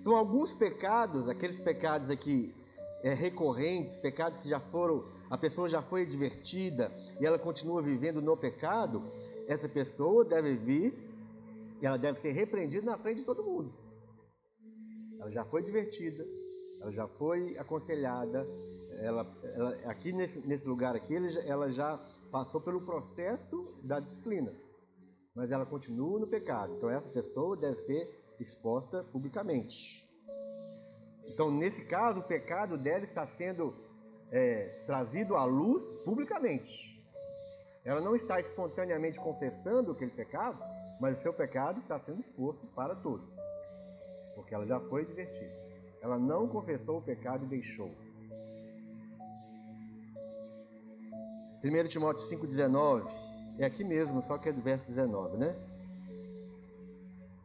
[0.00, 2.54] Então, alguns pecados, aqueles pecados aqui
[3.02, 8.22] é, recorrentes, pecados que já foram, a pessoa já foi divertida e ela continua vivendo
[8.22, 9.04] no pecado,
[9.46, 10.94] essa pessoa deve vir
[11.82, 13.70] e ela deve ser repreendida na frente de todo mundo.
[15.20, 16.26] Ela já foi divertida,
[16.80, 18.48] ela já foi aconselhada,
[18.98, 21.14] ela, ela, aqui nesse, nesse lugar aqui,
[21.46, 24.52] ela já passou pelo processo da disciplina,
[25.34, 26.74] mas ela continua no pecado.
[26.76, 30.06] Então essa pessoa deve ser exposta publicamente.
[31.26, 33.74] Então nesse caso o pecado dela está sendo
[34.30, 36.96] é, trazido à luz publicamente.
[37.84, 40.58] Ela não está espontaneamente confessando aquele pecado,
[41.00, 43.32] mas o seu pecado está sendo exposto para todos,
[44.34, 45.54] porque ela já foi divertida.
[46.00, 47.90] Ela não confessou o pecado e deixou.
[51.64, 53.06] 1 Timóteo 5,19,
[53.58, 55.56] é aqui mesmo, só que é do verso 19, né?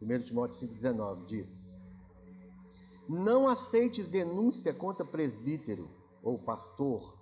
[0.02, 1.78] 1 Timóteo 5,19 diz:
[3.08, 5.90] Não aceites denúncia contra presbítero,
[6.22, 7.18] ou pastor,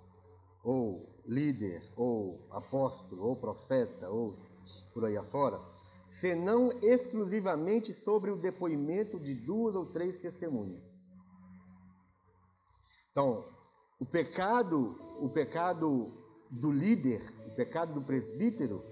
[0.64, 4.36] ou líder, ou apóstolo, ou profeta, ou
[4.92, 5.60] por aí afora,
[6.08, 11.00] senão exclusivamente sobre o depoimento de duas ou três testemunhas.
[13.12, 13.44] Então,
[14.00, 16.12] o pecado, o pecado
[16.50, 18.84] do líder, o pecado do presbítero,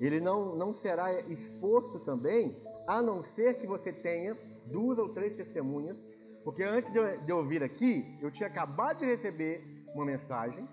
[0.00, 4.36] ele não, não será exposto também, a não ser que você tenha
[4.66, 6.10] duas ou três testemunhas,
[6.42, 10.68] porque antes de eu, de eu vir aqui, eu tinha acabado de receber uma mensagem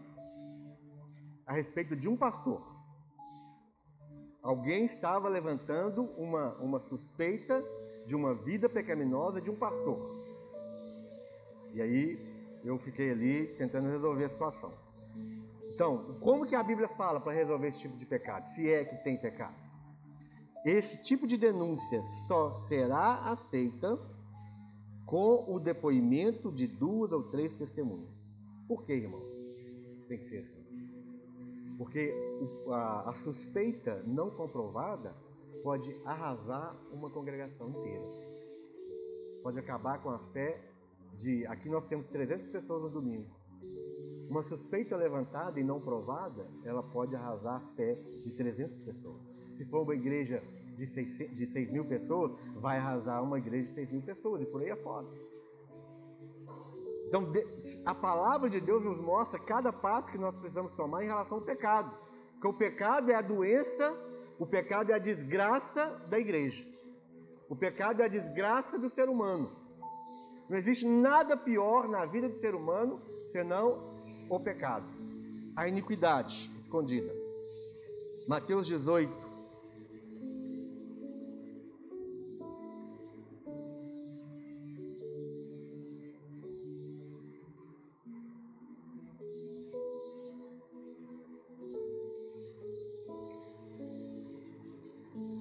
[1.46, 2.62] a respeito de um pastor.
[4.42, 7.64] Alguém estava levantando uma, uma suspeita
[8.06, 10.20] de uma vida pecaminosa de um pastor.
[11.74, 12.20] E aí
[12.64, 14.74] eu fiquei ali tentando resolver a situação.
[15.82, 18.46] Então, como que a Bíblia fala para resolver esse tipo de pecado?
[18.46, 19.56] Se é que tem pecado.
[20.64, 24.00] Esse tipo de denúncia só será aceita
[25.08, 28.14] com o depoimento de duas ou três testemunhas.
[28.68, 29.26] Por que, irmãos?
[30.08, 30.64] Tem que ser assim.
[31.80, 32.14] Porque
[32.70, 35.16] a, a suspeita não comprovada
[35.64, 38.06] pode arrasar uma congregação inteira.
[39.42, 40.62] Pode acabar com a fé
[41.18, 41.44] de.
[41.48, 43.42] Aqui nós temos 300 pessoas no domingo.
[44.32, 49.20] Uma suspeita levantada e não provada, ela pode arrasar a fé de 300 pessoas.
[49.52, 50.42] Se for uma igreja
[50.78, 54.46] de 6, de 6 mil pessoas, vai arrasar uma igreja de 6 mil pessoas e
[54.46, 55.06] por aí afora.
[57.08, 57.30] Então,
[57.86, 61.44] a palavra de Deus nos mostra cada passo que nós precisamos tomar em relação ao
[61.44, 61.94] pecado.
[62.36, 63.94] Porque o pecado é a doença,
[64.40, 66.66] o pecado é a desgraça da igreja.
[67.50, 69.52] O pecado é a desgraça do ser humano.
[70.48, 73.91] Não existe nada pior na vida do ser humano senão
[74.32, 74.86] o pecado,
[75.58, 77.14] a iniquidade escondida.
[78.26, 79.12] Mateus 18.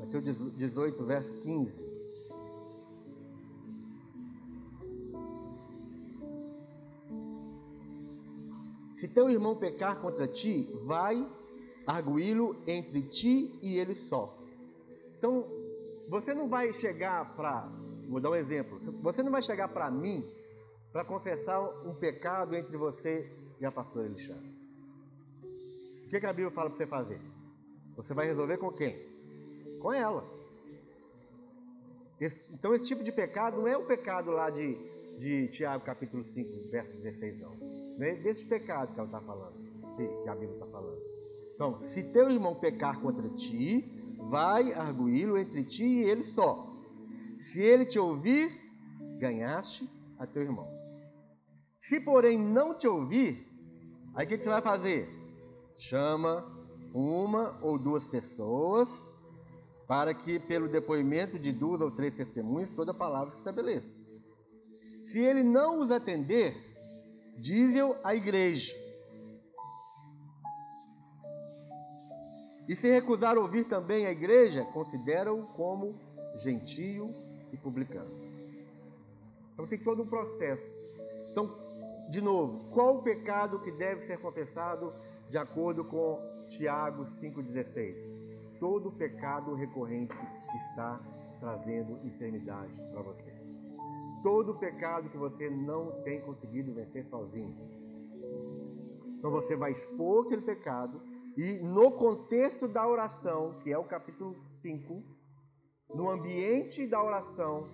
[0.00, 1.99] Mateus 18, verso 15.
[9.00, 11.26] Se teu irmão pecar contra ti, vai
[11.86, 14.36] arguí-lo entre ti e ele só.
[15.16, 15.46] Então,
[16.06, 17.66] você não vai chegar para,
[18.06, 20.30] vou dar um exemplo, você não vai chegar para mim
[20.92, 24.54] para confessar um pecado entre você e a pastora Alexandre.
[26.04, 27.22] O que, que a Bíblia fala para você fazer?
[27.96, 28.98] Você vai resolver com quem?
[29.80, 30.30] Com ela.
[32.20, 34.74] Esse, então esse tipo de pecado não é o pecado lá de,
[35.18, 37.89] de Tiago capítulo 5, verso 16, não.
[38.00, 39.52] Não é desse pecado que ela está falando,
[39.94, 41.02] que, a Bíblia está falando.
[41.54, 46.66] Então, se teu irmão pecar contra ti, vai arguí-lo entre ti e ele só.
[47.38, 48.50] Se ele te ouvir,
[49.18, 49.86] ganhaste
[50.18, 50.66] a teu irmão.
[51.78, 53.46] Se porém não te ouvir,
[54.14, 55.06] aí o que, que você vai fazer?
[55.76, 56.42] Chama
[56.94, 59.14] uma ou duas pessoas,
[59.86, 64.06] para que pelo depoimento de duas ou três testemunhas toda palavra se estabeleça.
[65.02, 66.69] Se ele não os atender,
[67.40, 68.74] diz-o à igreja.
[72.68, 75.98] E se recusar ouvir também a igreja, considera-o como
[76.36, 77.12] gentio
[77.52, 78.10] e publicano.
[79.52, 80.78] Então tem todo um processo.
[81.32, 81.52] Então,
[82.08, 84.92] de novo, qual o pecado que deve ser confessado
[85.28, 87.96] de acordo com Tiago 5,16?
[88.60, 90.16] Todo pecado recorrente
[90.54, 91.00] está
[91.40, 93.49] trazendo enfermidade para você.
[94.22, 97.56] Todo pecado que você não tem conseguido vencer sozinho.
[99.18, 101.00] Então você vai expor aquele pecado
[101.36, 105.02] e no contexto da oração, que é o capítulo 5,
[105.94, 107.68] no ambiente da oração,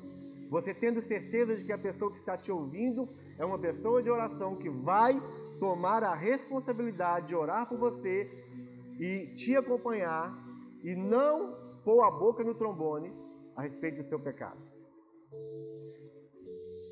[0.48, 4.10] você tendo certeza de que a pessoa que está te ouvindo é uma pessoa de
[4.10, 5.20] oração que vai
[5.58, 8.30] tomar a responsabilidade de orar por você
[8.98, 10.32] e te acompanhar
[10.82, 13.12] e não pôr a boca no trombone
[13.54, 14.60] a respeito do seu pecado.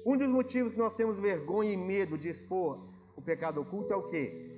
[0.04, 2.78] Um dos motivos que nós temos vergonha e medo de expor
[3.16, 4.50] o pecado oculto é o quê?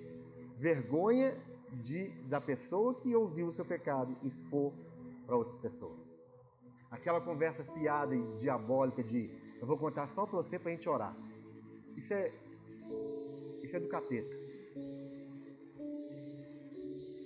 [0.56, 1.36] Vergonha
[1.72, 4.72] de, da pessoa que ouviu o seu pecado expor
[5.26, 6.20] para outras pessoas.
[6.90, 9.30] Aquela conversa fiada e diabólica de
[9.60, 11.16] eu vou contar só para você para a gente orar.
[11.96, 12.32] Isso é,
[13.62, 14.36] isso é do capeta.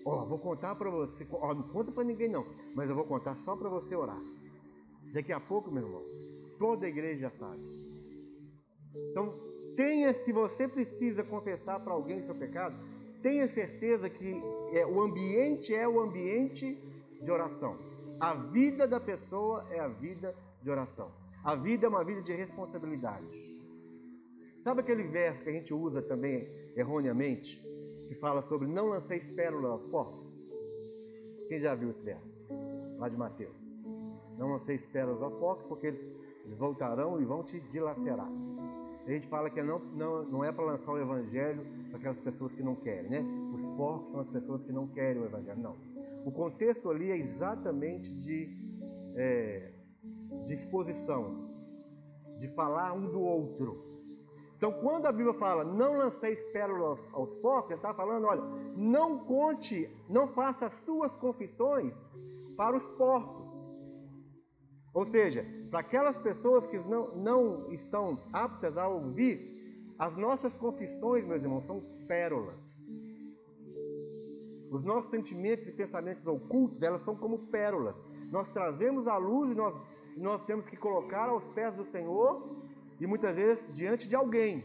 [0.04, 3.04] Ó, oh, vou contar para você, oh, não conta para ninguém não, mas eu vou
[3.04, 4.20] contar só para você orar.
[5.12, 6.02] Daqui a pouco, meu irmão,
[6.58, 7.79] toda a igreja já sabe.
[9.10, 9.34] Então,
[9.76, 12.76] tenha, se você precisa confessar para alguém seu pecado,
[13.22, 16.78] tenha certeza que é, o ambiente é o ambiente
[17.20, 17.76] de oração.
[18.18, 21.10] A vida da pessoa é a vida de oração.
[21.42, 23.58] A vida é uma vida de responsabilidade.
[24.60, 27.62] Sabe aquele verso que a gente usa também erroneamente,
[28.08, 30.30] que fala sobre não lanceis pérolas aos porcos?
[31.48, 32.28] Quem já viu esse verso?
[32.98, 33.56] Lá de Mateus.
[34.36, 36.06] Não lanceis pérolas aos porcos, porque eles,
[36.44, 38.30] eles voltarão e vão te dilacerar.
[39.06, 42.52] A gente fala que não, não, não é para lançar o evangelho para aquelas pessoas
[42.52, 43.24] que não querem, né?
[43.54, 45.60] Os porcos são as pessoas que não querem o evangelho.
[45.60, 45.76] Não.
[46.24, 48.48] O contexto ali é exatamente de,
[49.16, 49.72] é,
[50.44, 51.50] de exposição,
[52.38, 53.90] de falar um do outro.
[54.56, 58.42] Então, quando a Bíblia fala não lanceis pérolas aos, aos porcos, ele está falando, olha,
[58.76, 62.06] não conte, não faça as suas confissões
[62.58, 63.48] para os porcos.
[64.92, 71.24] Ou seja, para aquelas pessoas que não, não estão aptas a ouvir, as nossas confissões,
[71.24, 72.80] meus irmãos, são pérolas.
[74.70, 78.04] Os nossos sentimentos e pensamentos ocultos, elas são como pérolas.
[78.30, 79.80] Nós trazemos à luz e nós,
[80.16, 82.64] nós temos que colocar aos pés do Senhor
[83.00, 84.64] e muitas vezes diante de alguém.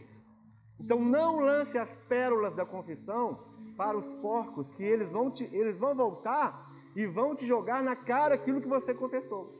[0.78, 3.40] Então não lance as pérolas da confissão
[3.76, 7.94] para os porcos, que eles vão, te, eles vão voltar e vão te jogar na
[7.94, 9.52] cara aquilo que você confessou.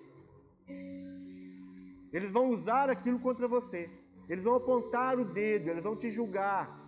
[2.13, 3.91] Eles vão usar aquilo contra você.
[4.29, 6.85] Eles vão apontar o dedo, eles vão te julgar.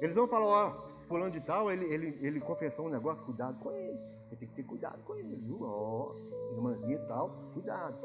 [0.00, 3.70] Eles vão falar, ó, fulano de tal, ele, ele, ele confessou um negócio, cuidado com
[3.72, 3.98] ele.
[4.28, 5.58] Você tem que ter cuidado com ele, viu?
[5.62, 6.14] Ó,
[6.52, 7.96] irmãzinha e tal, cuidado.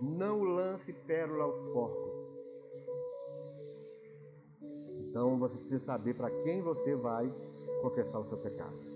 [0.00, 2.38] Não lance pérola aos porcos.
[5.08, 7.32] Então você precisa saber para quem você vai
[7.82, 8.87] confessar o seu pecado.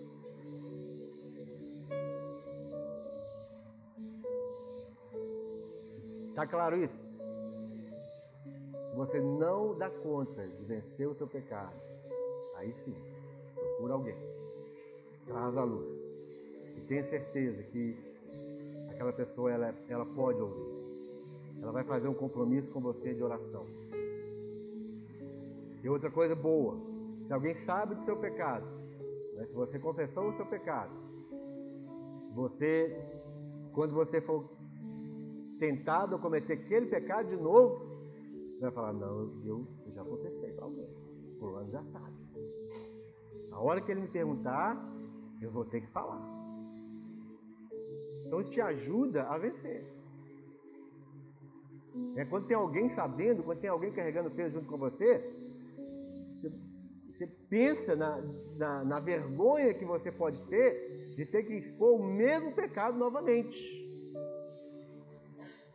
[6.43, 7.17] Está claro isso?
[8.97, 11.81] Você não dá conta de vencer o seu pecado,
[12.57, 12.97] aí sim,
[13.55, 14.17] procura alguém,
[15.25, 15.89] traz a luz
[16.77, 17.97] e tenha certeza que
[18.91, 21.63] aquela pessoa ela, ela pode ouvir.
[21.63, 23.65] Ela vai fazer um compromisso com você de oração.
[25.81, 26.77] E outra coisa boa,
[27.25, 28.67] se alguém sabe do seu pecado,
[29.35, 30.93] né, se você confessou o seu pecado,
[32.35, 33.01] você,
[33.73, 34.61] quando você for
[35.63, 37.73] tentado a cometer aquele pecado de novo,
[38.55, 40.89] você vai falar: Não, eu, eu já confessei para alguém.
[41.39, 42.17] Fulano já sabe.
[43.53, 44.77] A hora que ele me perguntar,
[45.41, 46.21] eu vou ter que falar.
[48.27, 49.87] Então isso te ajuda a vencer.
[52.17, 55.19] É, quando tem alguém sabendo, quando tem alguém carregando peso junto com você,
[56.33, 56.51] você,
[57.09, 58.21] você pensa na,
[58.57, 63.92] na, na vergonha que você pode ter de ter que expor o mesmo pecado novamente.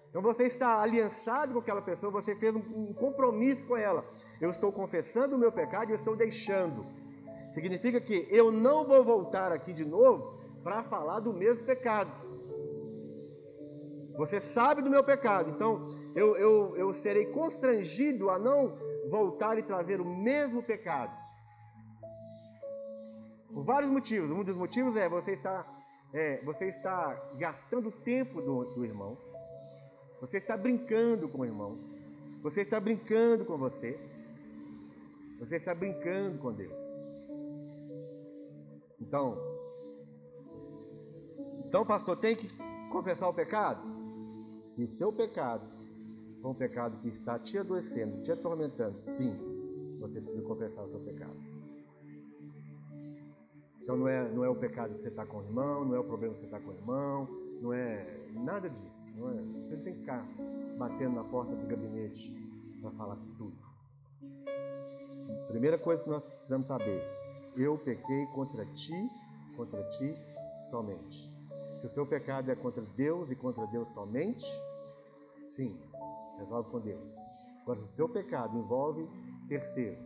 [0.09, 4.05] Então você está aliançado com aquela pessoa, você fez um, compromisso com ela.
[4.39, 6.85] Eu estou confessando o meu pecado e eu estou deixando.
[7.51, 12.11] Significa que eu não vou voltar aqui de novo para falar do mesmo pecado.
[14.17, 18.75] Você sabe do meu pecado, então eu, eu, eu serei constrangido a não
[19.09, 21.15] voltar e trazer o mesmo pecado.
[23.53, 24.31] Por vários motivos.
[24.31, 25.65] Um dos motivos é você está,
[26.13, 29.17] é, você está gastando tempo do, do irmão.
[30.20, 31.78] Você está brincando com o irmão.
[32.41, 33.99] Você está brincando com você.
[35.39, 36.88] Você está brincando com Deus.
[38.99, 39.38] Então,
[41.65, 42.49] então pastor, tem que
[42.91, 43.82] confessar o pecado?
[44.59, 45.65] Se o seu pecado
[46.41, 49.38] for um pecado que está te adoecendo, te atormentando, sim,
[49.99, 51.38] você precisa confessar o seu pecado.
[53.82, 55.99] Então não é, não é o pecado que você está com o irmão, não é
[55.99, 57.28] o problema que você está com o irmão,
[57.61, 58.96] não é nada disso.
[59.18, 60.26] Não é, você não tem que ficar
[60.78, 62.32] batendo na porta do gabinete
[62.80, 63.57] para falar tudo.
[65.47, 67.01] Primeira coisa que nós precisamos saber:
[67.55, 69.09] eu pequei contra ti,
[69.55, 70.13] contra ti
[70.70, 71.36] somente.
[71.80, 74.45] Se o seu pecado é contra Deus e contra Deus somente,
[75.43, 75.80] sim,
[76.38, 77.18] resolve com Deus.
[77.61, 79.07] Agora, se o seu pecado envolve
[79.47, 80.05] terceiros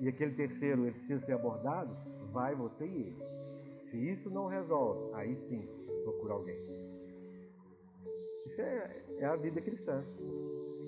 [0.00, 1.96] e aquele terceiro ele precisa ser abordado,
[2.32, 3.22] vai você e ele.
[3.82, 5.68] Se isso não resolve, aí sim,
[6.04, 6.83] procura alguém.
[8.46, 10.04] Isso é, é a vida cristã.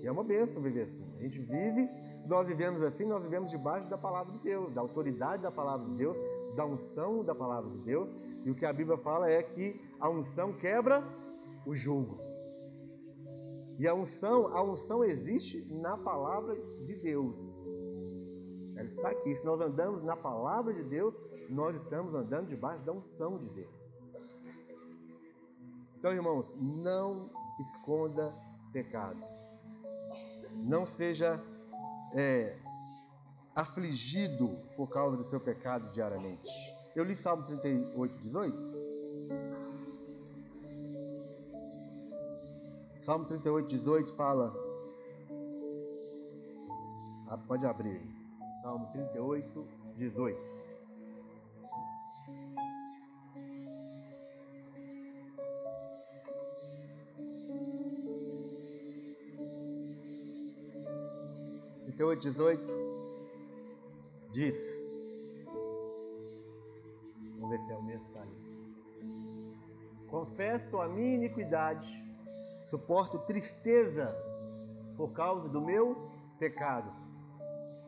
[0.03, 1.05] E é uma bênção viver assim.
[1.19, 1.89] A gente vive,
[2.21, 5.87] se nós vivemos assim, nós vivemos debaixo da palavra de Deus, da autoridade da palavra
[5.87, 6.17] de Deus,
[6.55, 8.09] da unção da palavra de Deus.
[8.45, 11.03] E o que a Bíblia fala é que a unção quebra
[11.65, 12.19] o jugo.
[13.79, 16.55] E a unção, a unção existe na palavra
[16.85, 17.37] de Deus.
[18.75, 19.35] Ela está aqui.
[19.35, 23.97] Se nós andamos na palavra de Deus, nós estamos andando debaixo da unção de Deus.
[25.99, 28.35] Então, irmãos, não esconda
[28.73, 29.23] pecado.
[30.53, 31.43] Não seja
[32.15, 32.57] é,
[33.55, 36.51] afligido por causa do seu pecado diariamente.
[36.95, 38.77] Eu li Salmo 38, 18.
[43.01, 44.53] Salmo 38, 18 fala.
[47.29, 48.01] Ah, pode abrir.
[48.63, 50.56] Salmo 38, 18.
[61.97, 62.73] Trinta e oito, dezoito
[64.31, 64.55] diz.
[67.39, 68.37] Vamos ver se é o mesmo está ali.
[70.07, 72.05] Confesso a minha iniquidade
[72.65, 74.15] suporto tristeza
[74.97, 76.93] por causa do meu pecado.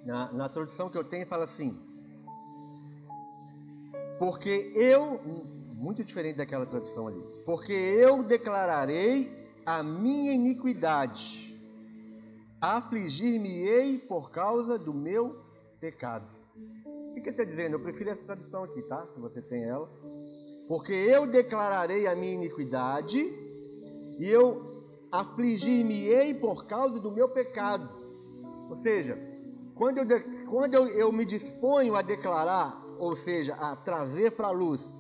[0.05, 1.79] Na, na tradução que eu tenho, fala assim:
[4.19, 5.21] Porque eu,
[5.75, 9.31] muito diferente daquela tradução ali, porque eu declararei
[9.67, 11.48] a minha iniquidade,
[12.61, 15.41] afligir-me-ei por causa do meu
[15.81, 16.29] pecado.
[17.11, 17.75] O que, ele está dizendo?
[17.75, 19.07] Eu prefiro essa tradução aqui, tá?
[19.15, 19.89] Se você tem ela.
[20.69, 23.19] Porque eu declararei a minha iniquidade
[24.19, 27.89] e eu afligir-me-ei por causa do meu pecado.
[28.69, 29.19] Ou seja,
[29.75, 34.49] quando, eu, de, quando eu, eu me disponho a declarar, ou seja, a trazer para
[34.49, 34.97] a luz,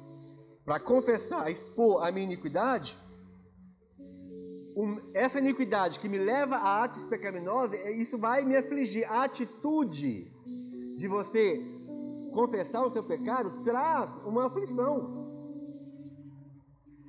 [0.65, 2.99] para confessar, expor a minha iniquidade,
[5.13, 9.11] essa iniquidade que me leva a atos pecaminosos, é, isso vai me afligir.
[9.11, 10.31] A atitude
[10.97, 11.65] de você
[12.33, 15.27] confessar o seu pecado traz uma aflição.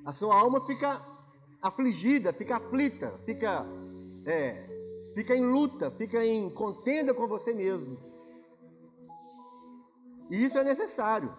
[0.04, 1.00] A sua alma fica
[1.62, 3.66] afligida, fica aflita, fica,
[4.24, 4.66] é,
[5.14, 7.98] fica em luta, fica em contenda com você mesmo.
[10.30, 11.32] E isso é necessário,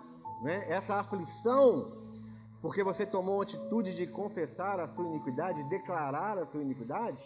[0.43, 0.65] né?
[0.69, 2.00] Essa aflição,
[2.61, 7.23] porque você tomou a atitude de confessar a sua iniquidade, de declarar a sua iniquidade,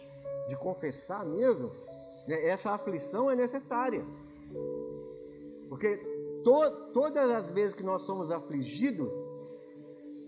[0.48, 1.70] de confessar mesmo,
[2.26, 2.46] né?
[2.46, 4.04] essa aflição é necessária.
[5.68, 5.96] Porque
[6.42, 9.12] to, todas as vezes que nós somos afligidos,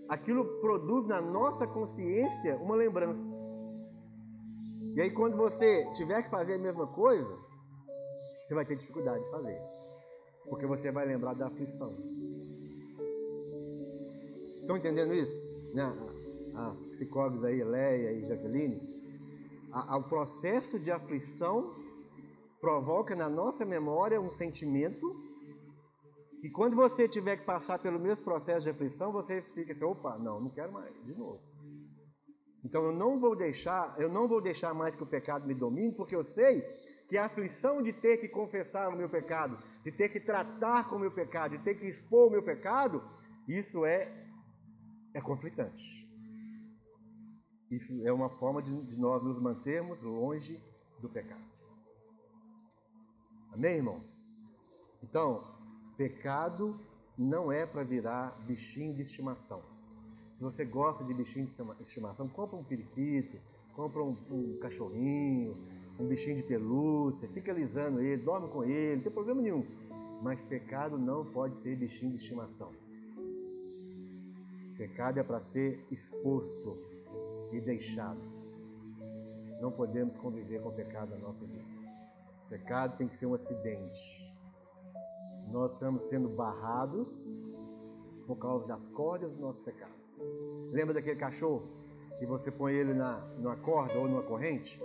[0.07, 3.37] aquilo produz na nossa consciência uma lembrança.
[4.95, 7.35] E aí, quando você tiver que fazer a mesma coisa,
[8.43, 9.61] você vai ter dificuldade de fazer,
[10.49, 11.95] porque você vai lembrar da aflição.
[14.69, 15.51] Estão entendendo isso?
[15.73, 15.83] Né?
[16.53, 18.79] As psicólogas aí, Leia e Jaqueline,
[19.73, 21.75] o processo de aflição
[22.61, 25.07] provoca na nossa memória um sentimento
[26.39, 30.19] que quando você tiver que passar pelo mesmo processo de aflição, você fica assim, opa,
[30.19, 31.39] não, não quero mais, de novo.
[32.63, 35.95] Então eu não vou deixar, eu não vou deixar mais que o pecado me domine,
[35.95, 36.61] porque eu sei
[37.07, 40.97] que a aflição de ter que confessar o meu pecado, de ter que tratar com
[40.97, 43.01] o meu pecado, de ter que expor o meu pecado,
[43.47, 44.28] isso é
[45.13, 46.07] é conflitante.
[47.69, 50.61] Isso é uma forma de, de nós nos mantermos longe
[50.99, 51.43] do pecado.
[53.53, 54.07] Amém, irmãos?
[55.03, 55.43] Então,
[55.97, 56.79] pecado
[57.17, 59.61] não é para virar bichinho de estimação.
[60.37, 63.37] Se você gosta de bichinho de estimação, compra um periquito,
[63.73, 65.53] compra um, um cachorrinho,
[65.99, 69.65] um bichinho de pelúcia, fica alisando ele, dorme com ele, não tem problema nenhum.
[70.21, 72.71] Mas pecado não pode ser bichinho de estimação.
[74.79, 76.77] Pecado é para ser exposto
[77.51, 78.21] e deixado.
[79.59, 81.65] Não podemos conviver com o pecado na nossa vida.
[82.47, 84.33] Pecado tem que ser um acidente.
[85.51, 87.27] Nós estamos sendo barrados
[88.25, 89.91] por causa das cordas do nosso pecado.
[90.71, 91.67] Lembra daquele cachorro
[92.17, 94.81] que você põe ele na, numa corda ou numa corrente?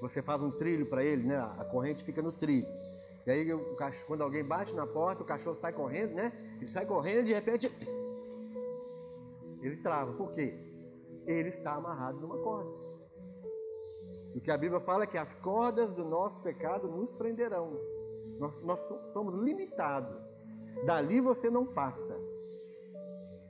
[0.00, 1.36] Você faz um trilho para ele, né?
[1.36, 2.66] A corrente fica no trilho.
[3.26, 6.32] E aí, o cachorro, quando alguém bate na porta, o cachorro sai correndo, né?
[6.56, 7.70] Ele sai correndo e de repente
[9.66, 10.12] ele trava.
[10.12, 10.58] Por quê?
[11.26, 12.70] Ele está amarrado numa corda.
[14.34, 17.78] O que a Bíblia fala é que as cordas do nosso pecado nos prenderão.
[18.38, 18.80] Nós, nós
[19.12, 20.22] somos limitados.
[20.84, 22.18] Dali você não passa.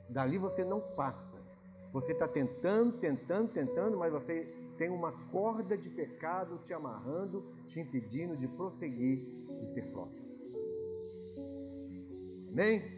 [0.07, 1.43] Dali você não passa.
[1.91, 4.45] Você está tentando, tentando, tentando, mas você
[4.77, 9.25] tem uma corda de pecado te amarrando, te impedindo de prosseguir
[9.63, 10.25] e ser próximo.
[12.51, 12.94] Amém?